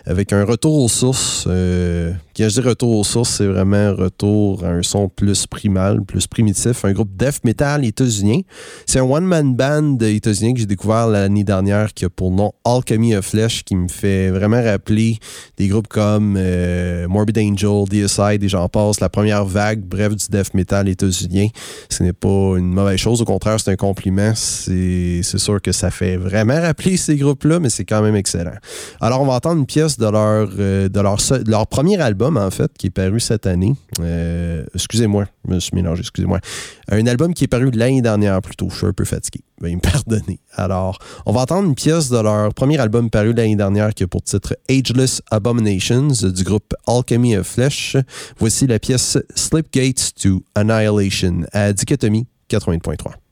avec 0.07 0.33
un 0.33 0.43
retour 0.43 0.83
aux 0.83 0.87
sources. 0.89 1.45
Euh, 1.47 2.11
quand 2.35 2.49
je 2.49 2.61
dis 2.61 2.67
retour 2.67 2.97
aux 2.97 3.03
sources, 3.03 3.35
c'est 3.37 3.45
vraiment 3.45 3.93
retour 3.93 4.65
à 4.65 4.69
un 4.69 4.81
son 4.81 5.07
plus 5.07 5.45
primal, 5.45 6.01
plus 6.03 6.25
primitif. 6.25 6.83
Un 6.83 6.91
groupe 6.91 7.15
death 7.15 7.43
metal 7.43 7.85
états-unien. 7.85 8.39
C'est 8.87 8.99
un 8.99 9.03
one-man 9.03 9.55
band 9.55 9.97
états-unien 9.99 10.53
que 10.53 10.59
j'ai 10.59 10.65
découvert 10.65 11.07
l'année 11.07 11.43
dernière 11.43 11.93
qui 11.93 12.05
a 12.05 12.09
pour 12.09 12.31
nom 12.31 12.51
Alchemy 12.65 13.15
of 13.15 13.25
Flesh, 13.25 13.63
qui 13.63 13.75
me 13.75 13.87
fait 13.87 14.31
vraiment 14.31 14.63
rappeler 14.63 15.19
des 15.57 15.67
groupes 15.67 15.87
comme 15.87 16.35
euh, 16.37 17.07
Morbid 17.07 17.37
Angel, 17.37 17.83
DSI, 17.87 18.39
des 18.39 18.49
gens 18.49 18.67
passent, 18.67 18.99
la 18.99 19.09
première 19.09 19.45
vague, 19.45 19.81
bref, 19.81 20.15
du 20.15 20.25
death 20.29 20.53
metal 20.55 20.89
états-unien. 20.89 21.47
Ce 21.89 22.01
n'est 22.01 22.13
pas 22.13 22.57
une 22.57 22.73
mauvaise 22.73 22.97
chose, 22.97 23.21
au 23.21 23.25
contraire, 23.25 23.59
c'est 23.59 23.71
un 23.71 23.75
compliment. 23.75 24.33
C'est 24.35 25.21
sûr 25.23 25.61
que 25.61 25.71
ça 25.71 25.91
fait 25.91 26.17
vraiment 26.17 26.59
rappeler 26.59 26.97
ces 26.97 27.15
groupes-là, 27.15 27.59
mais 27.59 27.69
c'est 27.69 27.85
quand 27.85 28.01
même 28.01 28.15
excellent. 28.15 28.55
Alors, 29.01 29.21
on 29.21 29.25
va 29.25 29.33
entendre 29.33 29.59
une 29.59 29.67
pièce 29.67 29.97
de 29.97 30.07
leur, 30.07 30.49
euh, 30.57 30.89
de 30.89 30.99
leur, 30.99 31.17
de 31.17 31.51
leur 31.51 31.67
premier 31.67 31.99
album, 32.01 32.22
en 32.25 32.51
fait, 32.51 32.71
qui 32.77 32.87
est 32.87 32.91
paru 32.91 33.19
cette 33.19 33.45
année. 33.45 33.75
Euh, 33.99 34.65
excusez-moi, 34.73 35.25
je 35.47 35.53
me 35.53 35.59
suis 35.59 35.75
mélangé, 35.75 36.01
excusez-moi. 36.01 36.39
Un 36.89 37.05
album 37.07 37.33
qui 37.33 37.45
est 37.45 37.47
paru 37.47 37.71
l'année 37.71 38.01
dernière 38.01 38.41
plutôt. 38.41 38.69
Je 38.69 38.77
suis 38.77 38.85
un 38.85 38.93
peu 38.93 39.05
fatigué. 39.05 39.41
Veuillez 39.61 39.75
me 39.75 39.81
pardonner. 39.91 40.39
Alors, 40.53 40.99
on 41.25 41.31
va 41.31 41.41
entendre 41.41 41.67
une 41.67 41.75
pièce 41.75 42.09
de 42.09 42.17
leur 42.17 42.53
premier 42.53 42.79
album 42.79 43.09
paru 43.09 43.33
l'année 43.33 43.55
dernière 43.55 43.93
qui 43.93 44.03
a 44.03 44.07
pour 44.07 44.21
titre 44.21 44.55
Ageless 44.69 45.21
Abominations 45.31 46.07
du 46.07 46.43
groupe 46.43 46.73
Alchemy 46.87 47.37
of 47.37 47.47
Flesh. 47.47 47.97
Voici 48.37 48.67
la 48.67 48.79
pièce 48.79 49.17
Slipgates 49.35 50.13
to 50.21 50.43
Annihilation 50.55 51.41
à 51.51 51.73
Dichotomie 51.73 52.27
80.3. 52.49 53.22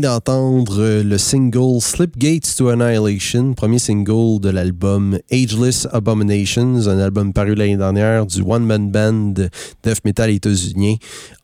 d'entendre 0.00 0.80
euh, 0.80 1.02
le 1.02 1.18
single 1.18 1.80
Slipgates 1.80 2.56
to 2.56 2.68
Annihilation, 2.68 3.54
premier 3.54 3.78
single 3.78 4.40
de 4.40 4.48
l'album 4.48 5.18
Ageless 5.30 5.86
Abominations, 5.92 6.88
un 6.88 6.98
album 6.98 7.32
paru 7.32 7.54
l'année 7.54 7.76
dernière 7.76 8.26
du 8.26 8.42
one-man 8.42 8.90
band 8.90 9.34
death 9.82 10.04
metal 10.04 10.30
états-unien 10.30 10.94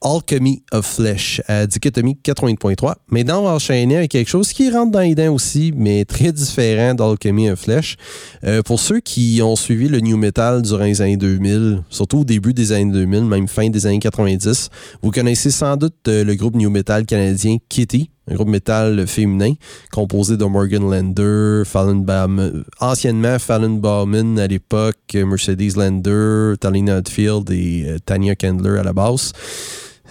Alchemy 0.02 0.62
of 0.72 0.86
Flesh 0.86 1.42
à 1.48 1.66
Dichotomie 1.66 2.18
80.3. 2.24 2.94
Maintenant, 3.08 3.40
on 3.40 3.44
va 3.44 3.50
enchaîner 3.50 3.96
avec 3.96 4.10
quelque 4.10 4.30
chose 4.30 4.52
qui 4.52 4.70
rentre 4.70 4.92
dans 4.92 5.00
les 5.00 5.14
dents 5.14 5.34
aussi, 5.34 5.72
mais 5.76 6.04
très 6.04 6.32
différent 6.32 6.94
d'Alchemy 6.94 7.50
of 7.50 7.60
Flesh. 7.60 7.96
Euh, 8.44 8.62
pour 8.62 8.80
ceux 8.80 9.00
qui 9.00 9.40
ont 9.42 9.56
suivi 9.56 9.88
le 9.88 10.00
new 10.00 10.16
metal 10.16 10.62
durant 10.62 10.84
les 10.84 11.02
années 11.02 11.16
2000, 11.16 11.82
surtout 11.90 12.20
au 12.20 12.24
début 12.24 12.54
des 12.54 12.72
années 12.72 12.92
2000, 12.92 13.24
même 13.24 13.48
fin 13.48 13.68
des 13.68 13.86
années 13.86 13.98
90, 13.98 14.70
vous 15.02 15.10
connaissez 15.10 15.50
sans 15.50 15.76
doute 15.76 15.94
euh, 16.08 16.24
le 16.24 16.34
groupe 16.34 16.54
new 16.56 16.70
metal 16.70 17.04
canadien 17.04 17.56
Kitty 17.68 18.10
un 18.28 18.34
groupe 18.34 18.48
métal 18.48 19.06
féminin 19.06 19.54
composé 19.92 20.36
de 20.36 20.44
Morgan 20.44 20.90
Lander, 20.90 21.62
Fallon 21.64 21.96
Bauman, 21.96 22.64
anciennement 22.80 23.38
Fallon 23.38 23.76
Bauman 23.76 24.38
à 24.38 24.46
l'époque, 24.46 25.14
Mercedes 25.14 25.76
Lander, 25.76 26.54
Talina 26.60 26.96
Hatfield 26.96 27.50
et 27.50 27.84
euh, 27.86 27.98
Tanya 28.04 28.36
Kendler 28.36 28.78
à 28.78 28.82
la 28.82 28.92
basse. 28.92 29.32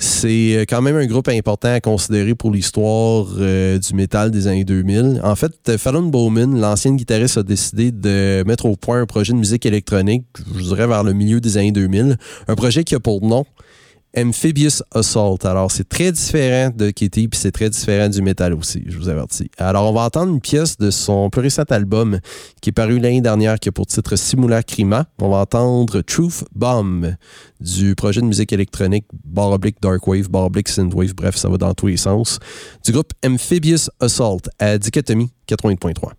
C'est 0.02 0.56
euh, 0.56 0.65
quand 0.68 0.81
même 0.81 0.95
un 0.95 1.06
groupe 1.06 1.27
important 1.27 1.73
à 1.73 1.81
considérer 1.81 2.34
pour 2.34 2.52
l'histoire 2.52 3.27
euh, 3.38 3.77
du 3.77 3.94
métal 3.94 4.31
des 4.31 4.48
années 4.48 4.64
2000. 4.64 5.22
En 5.23 5.36
fait, 5.36 5.77
Fallon 5.77 6.03
Bowman, 6.03 6.60
l'ancienne 6.60 6.95
guitariste, 6.95 7.38
a 7.38 7.44
décidé 7.44 7.91
de 7.91 8.44
mettre 8.48 8.65
au 8.65 8.76
point 8.77 9.02
un 9.02 9.06
projet 9.06 9.34
de 9.34 9.38
musique 9.38 9.65
électronique, 9.65 10.26
je 10.56 10.64
dirais 10.64 10.88
vers 10.88 11.03
le 11.03 11.14
milieu 11.14 11.41
des 11.41 11.57
années 11.57 11.73
2000. 11.73 12.18
Un 12.48 12.56
projet 12.56 12.84
qui 12.84 12.95
a 12.95 12.99
pour 12.99 13.22
nom 13.22 13.45
Amphibious 14.18 14.81
Assault. 14.94 15.38
Alors, 15.44 15.72
c'est 15.72 15.88
très 15.88 16.11
différent 16.11 16.72
de 16.76 16.90
Kitty, 16.90 17.27
puis 17.27 17.40
c'est 17.40 17.52
très 17.52 17.69
différent 17.69 18.10
du 18.10 18.22
métal 18.22 18.53
aussi, 18.53 18.84
je 18.88 18.98
vous 18.98 19.10
avertis. 19.10 19.49
Alors, 19.57 19.90
on 19.90 19.94
va 19.94 20.02
entendre 20.02 20.31
une 20.34 20.41
pièce 20.41 20.77
de 20.77 20.91
son 20.91 21.30
plus 21.30 21.41
récent 21.41 21.64
album 21.69 22.19
qui 22.61 22.69
est 22.69 22.73
paru 22.73 22.99
l'année 22.99 23.22
dernière, 23.22 23.60
qui 23.60 23.69
a 23.69 23.72
pour 23.72 23.88
titre 23.88 24.15
Simulacrima. 24.15 25.06
On 25.19 25.30
va 25.30 25.38
entendre 25.38 26.02
Truth 26.02 26.44
Bomb 26.53 27.15
du 27.60 27.95
projet 27.95 28.22
de 28.22 28.26
musique 28.26 28.53
électronique 28.53 29.06
Bar 29.26 29.52
Oblique 29.52 29.81
Darkwave, 29.81 30.30
Bar 30.30 30.45
Oblique 30.45 30.69
Synthwave, 30.69 31.14
bref, 31.14 31.36
ça 31.36 31.49
va 31.49 31.57
dans 31.57 31.73
tous 31.73 31.88
les 31.88 31.98
sens, 31.98 32.40
du 32.86 32.91
groupe 32.91 33.14
Amphibious 33.26 33.90
Assault 33.99 34.41
à 34.60 34.77
Dichotomie 34.77 35.30
80.3. 35.48 36.19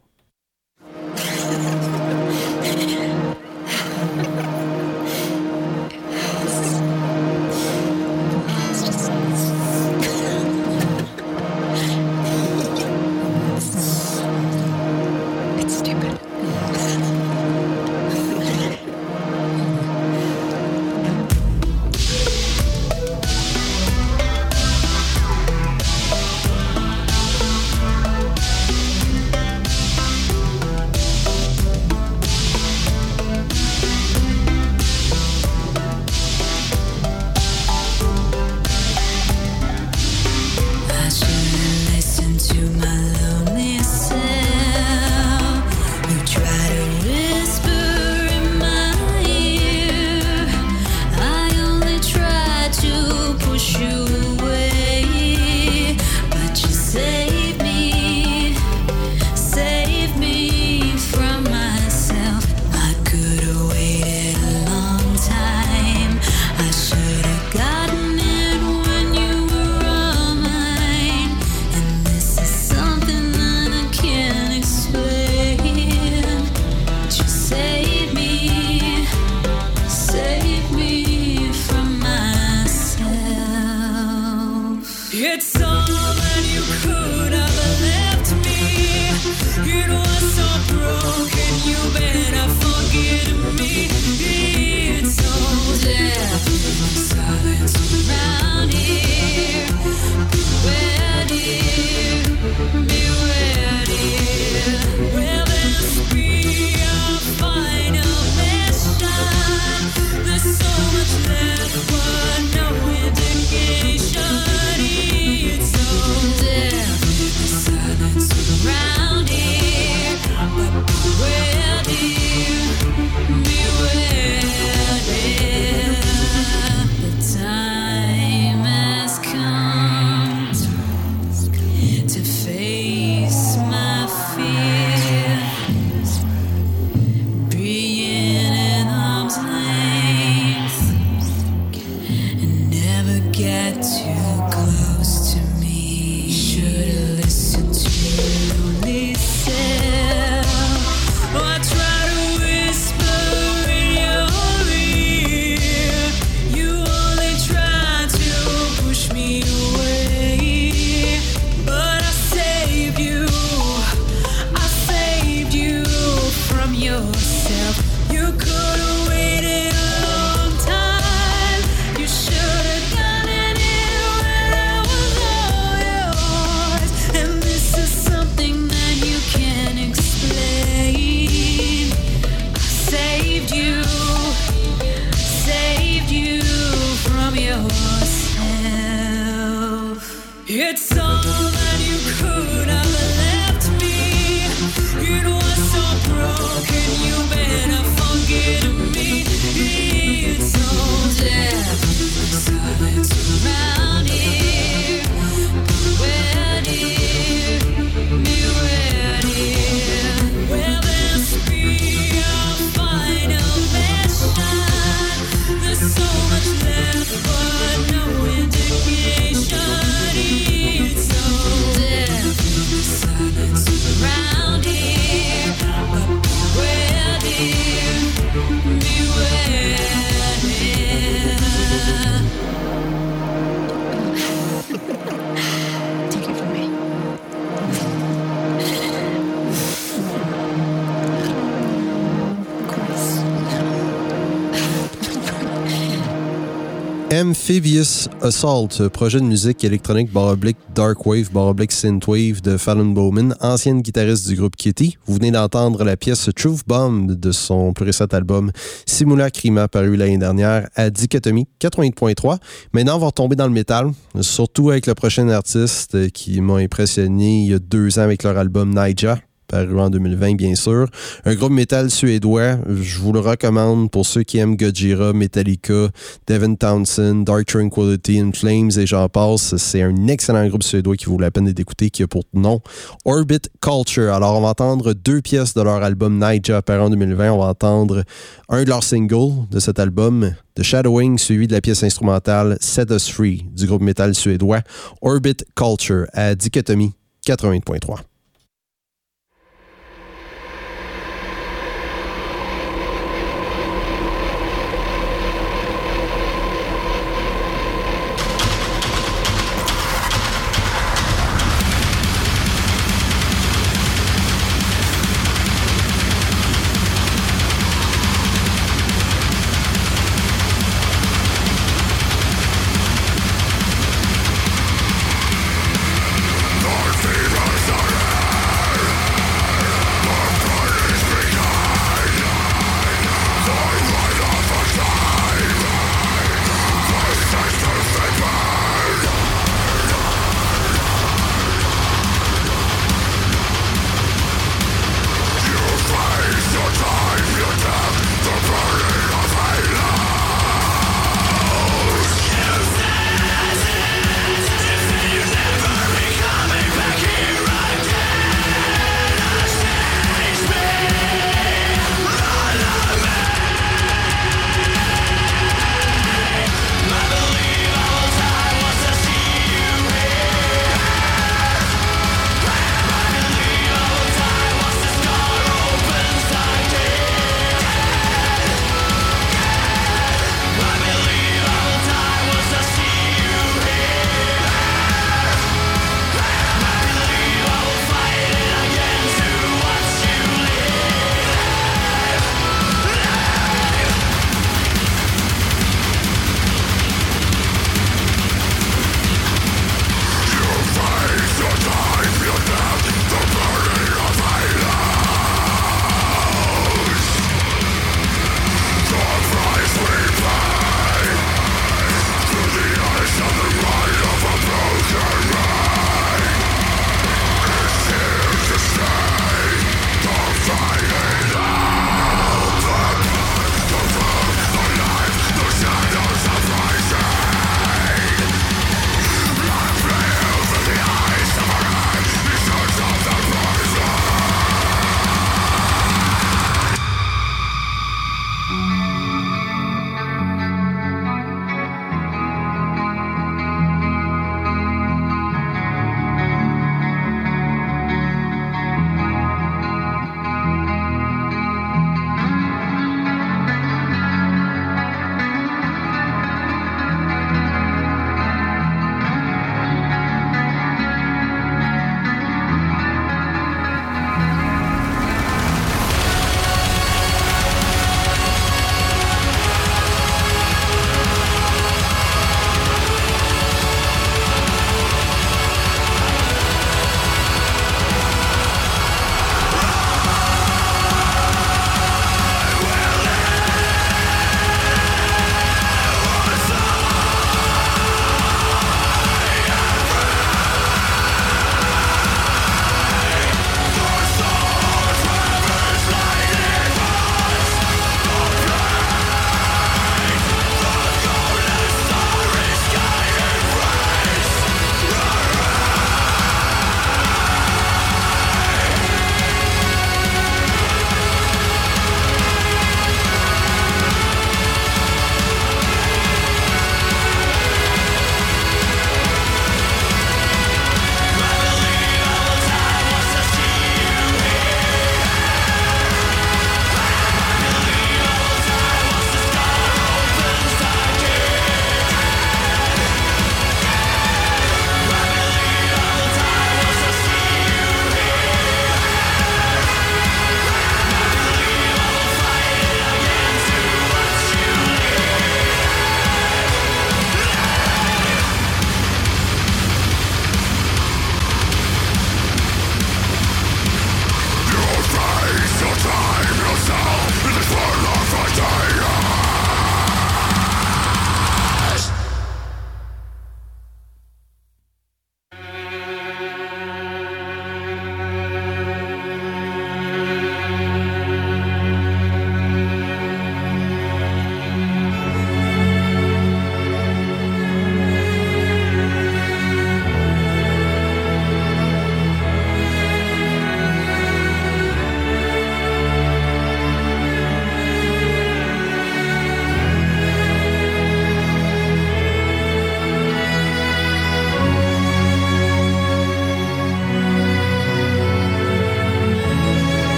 Amphibious 247.50 248.06
Assault, 248.22 248.88
projet 248.92 249.18
de 249.18 249.24
musique 249.24 249.64
électronique 249.64 250.12
baroblique 250.12 250.56
Darkwave, 250.72 251.32
baroblique 251.32 251.72
Synthwave 251.72 252.40
de 252.42 252.56
Fallon 252.56 252.84
Bowman, 252.84 253.34
ancienne 253.40 253.82
guitariste 253.82 254.28
du 254.28 254.36
groupe 254.36 254.54
Kitty. 254.54 254.96
Vous 255.04 255.14
venez 255.14 255.32
d'entendre 255.32 255.82
la 255.82 255.96
pièce 255.96 256.30
Truth 256.36 256.62
Bomb 256.68 257.08
de 257.10 257.32
son 257.32 257.72
plus 257.72 257.86
récent 257.86 258.04
album 258.04 258.52
Simulacre 258.86 259.40
Rima, 259.42 259.66
paru 259.66 259.96
l'année 259.96 260.18
dernière 260.18 260.68
à 260.76 260.90
Dichotomie 260.90 261.48
88.3. 261.60 262.38
Maintenant, 262.72 262.94
on 262.94 263.00
va 263.00 263.06
retomber 263.06 263.34
dans 263.34 263.48
le 263.48 263.52
métal, 263.52 263.90
surtout 264.20 264.70
avec 264.70 264.86
le 264.86 264.94
prochain 264.94 265.28
artiste 265.28 266.12
qui 266.12 266.40
m'a 266.40 266.58
impressionné 266.58 267.42
il 267.42 267.50
y 267.50 267.54
a 267.54 267.58
deux 267.58 267.98
ans 267.98 268.02
avec 268.02 268.22
leur 268.22 268.38
album 268.38 268.72
Naija 268.72 269.18
paru 269.50 269.80
en 269.80 269.90
2020, 269.90 270.36
bien 270.36 270.54
sûr. 270.54 270.86
Un 271.24 271.34
groupe 271.34 271.50
métal 271.52 271.90
suédois, 271.90 272.56
je 272.68 272.98
vous 272.98 273.12
le 273.12 273.20
recommande 273.20 273.90
pour 273.90 274.06
ceux 274.06 274.22
qui 274.22 274.38
aiment 274.38 274.56
Gojira, 274.56 275.12
Metallica, 275.12 275.88
Devin 276.26 276.54
Townsend, 276.54 277.24
Dark 277.24 277.46
Tranquility, 277.46 278.20
In 278.20 278.30
Flames 278.32 278.70
et 278.76 278.86
j'en 278.86 279.08
passe. 279.08 279.56
C'est 279.56 279.82
un 279.82 280.06
excellent 280.06 280.46
groupe 280.48 280.62
suédois 280.62 280.96
qui 280.96 281.06
vaut 281.06 281.18
la 281.18 281.30
peine 281.30 281.50
d'écouter, 281.52 281.90
qui 281.90 282.02
a 282.02 282.06
pour 282.06 282.22
nom 282.32 282.60
Orbit 283.04 283.40
Culture. 283.60 284.14
Alors, 284.14 284.38
on 284.38 284.42
va 284.42 284.48
entendre 284.48 284.92
deux 284.92 285.20
pièces 285.20 285.54
de 285.54 285.62
leur 285.62 285.82
album 285.82 286.18
Nightja, 286.18 286.62
paru 286.62 286.82
en 286.82 286.90
2020. 286.90 287.32
On 287.32 287.38
va 287.38 287.46
entendre 287.46 288.04
un 288.48 288.62
de 288.62 288.68
leurs 288.68 288.84
singles 288.84 289.48
de 289.50 289.58
cet 289.58 289.78
album, 289.78 290.32
The 290.54 290.62
Shadowing, 290.62 291.18
suivi 291.18 291.46
de 291.48 291.52
la 291.52 291.60
pièce 291.60 291.82
instrumentale 291.82 292.56
Set 292.60 292.90
Us 292.90 293.10
Free 293.10 293.46
du 293.52 293.66
groupe 293.66 293.82
métal 293.82 294.14
suédois 294.14 294.60
Orbit 295.02 295.36
Culture 295.56 296.06
à 296.12 296.34
Dichotomie 296.34 296.92
80.3. 297.26 298.09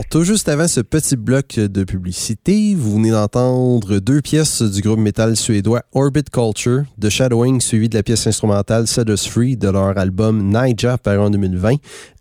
Alors, 0.00 0.08
tout 0.08 0.24
juste 0.24 0.48
avant 0.48 0.66
ce 0.66 0.80
petit 0.80 1.14
bloc 1.14 1.56
de 1.56 1.84
publicité, 1.84 2.74
vous 2.74 2.94
venez 2.94 3.10
d'entendre 3.10 3.98
deux 3.98 4.22
pièces 4.22 4.62
du 4.62 4.80
groupe 4.80 4.98
métal 4.98 5.36
suédois 5.36 5.82
Orbit 5.92 6.24
Culture, 6.32 6.84
de 6.96 7.10
Shadowing, 7.10 7.60
suivi 7.60 7.90
de 7.90 7.98
la 7.98 8.02
pièce 8.02 8.26
instrumentale 8.26 8.86
Set 8.86 9.10
Us 9.10 9.28
Free 9.28 9.58
de 9.58 9.68
leur 9.68 9.98
album 9.98 10.48
Naija, 10.48 10.96
paru 10.96 11.18
en 11.18 11.28
2020, 11.28 11.74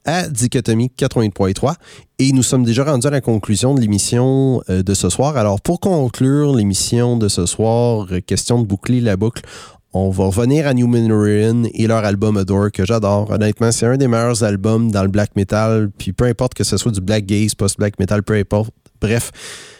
à 0.03 0.27
Dichotomie 0.27 0.91
88.3. 0.97 1.75
Et 2.19 2.33
nous 2.33 2.43
sommes 2.43 2.65
déjà 2.65 2.83
rendus 2.83 3.07
à 3.07 3.11
la 3.11 3.21
conclusion 3.21 3.73
de 3.73 3.79
l'émission 3.79 4.61
euh, 4.69 4.83
de 4.83 4.93
ce 4.93 5.07
soir. 5.07 5.37
Alors, 5.37 5.61
pour 5.61 5.79
conclure 5.79 6.53
l'émission 6.53 7.15
de 7.15 7.29
ce 7.29 7.45
soir, 7.45 8.07
euh, 8.11 8.19
question 8.19 8.61
de 8.61 8.67
boucler 8.67 8.99
la 8.99 9.15
boucle, 9.15 9.41
on 9.93 10.09
va 10.11 10.25
revenir 10.25 10.67
à 10.67 10.73
Numenorian 10.73 11.63
et 11.73 11.87
leur 11.87 12.05
album 12.05 12.37
Adore 12.37 12.71
que 12.71 12.85
j'adore. 12.85 13.31
Honnêtement, 13.31 13.71
c'est 13.71 13.87
un 13.87 13.97
des 13.97 14.07
meilleurs 14.07 14.43
albums 14.43 14.91
dans 14.91 15.01
le 15.01 15.07
black 15.07 15.35
metal. 15.35 15.89
Puis 15.97 16.13
peu 16.13 16.25
importe 16.25 16.53
que 16.53 16.63
ce 16.63 16.77
soit 16.77 16.91
du 16.91 17.01
black 17.01 17.25
gaze, 17.25 17.55
post-black 17.55 17.97
metal, 17.99 18.21
peu 18.21 18.35
importe. 18.35 18.71
Bref, 19.01 19.31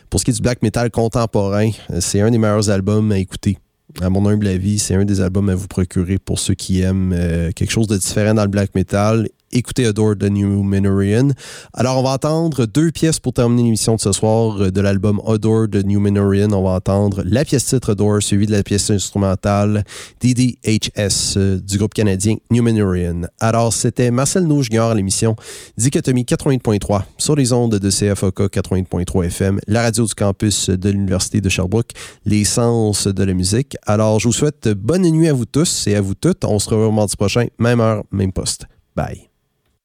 pour 0.10 0.20
ce 0.20 0.26
qui 0.26 0.32
est 0.32 0.34
du 0.34 0.42
black 0.42 0.64
metal 0.64 0.90
contemporain, 0.90 1.70
c'est 2.00 2.22
un 2.22 2.32
des 2.32 2.40
meilleurs 2.40 2.70
albums 2.70 3.12
à 3.12 3.20
écouter. 3.20 3.60
À 4.02 4.10
mon 4.10 4.28
humble 4.28 4.48
avis, 4.48 4.80
c'est 4.80 4.96
un 4.96 5.06
des 5.06 5.22
albums 5.22 5.50
à 5.50 5.56
vous 5.56 5.68
procurer 5.68 6.18
pour 6.18 6.40
ceux 6.40 6.54
qui 6.54 6.82
aiment 6.82 7.14
euh, 7.14 7.52
quelque 7.52 7.72
chose 7.72 7.88
de 7.88 7.98
différent 7.98 8.34
dans 8.34 8.44
le 8.44 8.50
black 8.50 8.74
metal 8.76 9.28
écoutez 9.52 9.86
Adore 9.86 10.16
de 10.16 10.30
New 10.30 10.64
Minorian. 10.64 11.30
Alors, 11.74 11.98
on 11.98 12.04
va 12.04 12.12
entendre 12.12 12.66
deux 12.66 12.92
pièces 12.92 13.20
pour 13.20 13.34
terminer 13.34 13.64
l'émission 13.64 13.96
de 13.96 14.02
ce 14.02 14.12
soir 14.12 14.62
euh, 14.62 14.72
de 14.72 14.82
l'album 14.82 15.22
Adore 15.28 15.68
de 15.68 15.82
New 15.82 16.00
Minorian. 16.00 16.52
On 16.52 16.64
va 16.64 16.72
entendre 16.72 17.22
la 17.26 17.46
pièce 17.46 17.66
titre 17.66 17.92
Adore, 17.92 18.22
suivie 18.22 18.46
de 18.46 18.52
la 18.52 18.64
pièce 18.64 18.90
instrumentale 18.92 19.84
DDHS 20.22 21.38
euh, 21.38 21.60
du 21.60 21.78
groupe 21.78 21.94
canadien 21.94 22.36
New 22.52 22.64
Minorian. 22.64 23.22
Alors, 23.40 23.74
c'était 23.74 24.12
Marcel 24.12 24.44
Nouge 24.44 24.70
à 24.74 24.94
l'émission 24.94 25.36
Dichotomie 25.78 26.24
80.3 26.24 27.04
sur 27.18 27.36
les 27.36 27.54
ondes 27.54 27.76
de 27.76 27.90
CFOK 27.90 28.54
80.3 28.54 29.26
FM, 29.26 29.60
la 29.68 29.82
radio 29.82 30.06
du 30.06 30.14
campus 30.14 30.70
de 30.70 30.90
l'Université 30.90 31.42
de 31.42 31.50
Sherbrooke, 31.50 31.92
l'essence 32.26 33.08
de 33.08 33.24
la 33.24 33.34
musique. 33.34 33.78
Alors, 33.86 34.20
je 34.20 34.28
vous 34.28 34.34
souhaite 34.34 34.70
bonne 34.70 35.10
nuit 35.10 35.28
à 35.28 35.34
vous 35.34 35.46
tous 35.46 35.88
et 35.88 35.96
à 35.96 36.02
vous 36.02 36.16
toutes. 36.16 36.46
On 36.46 36.60
se 36.60 36.70
revoit 36.70 36.92
mardi 36.92 37.16
prochain, 37.16 37.48
même 37.58 37.80
heure, 37.80 38.04
même 38.12 38.32
poste. 38.32 38.66
Bye. 38.96 39.29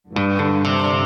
Música 0.07 1.04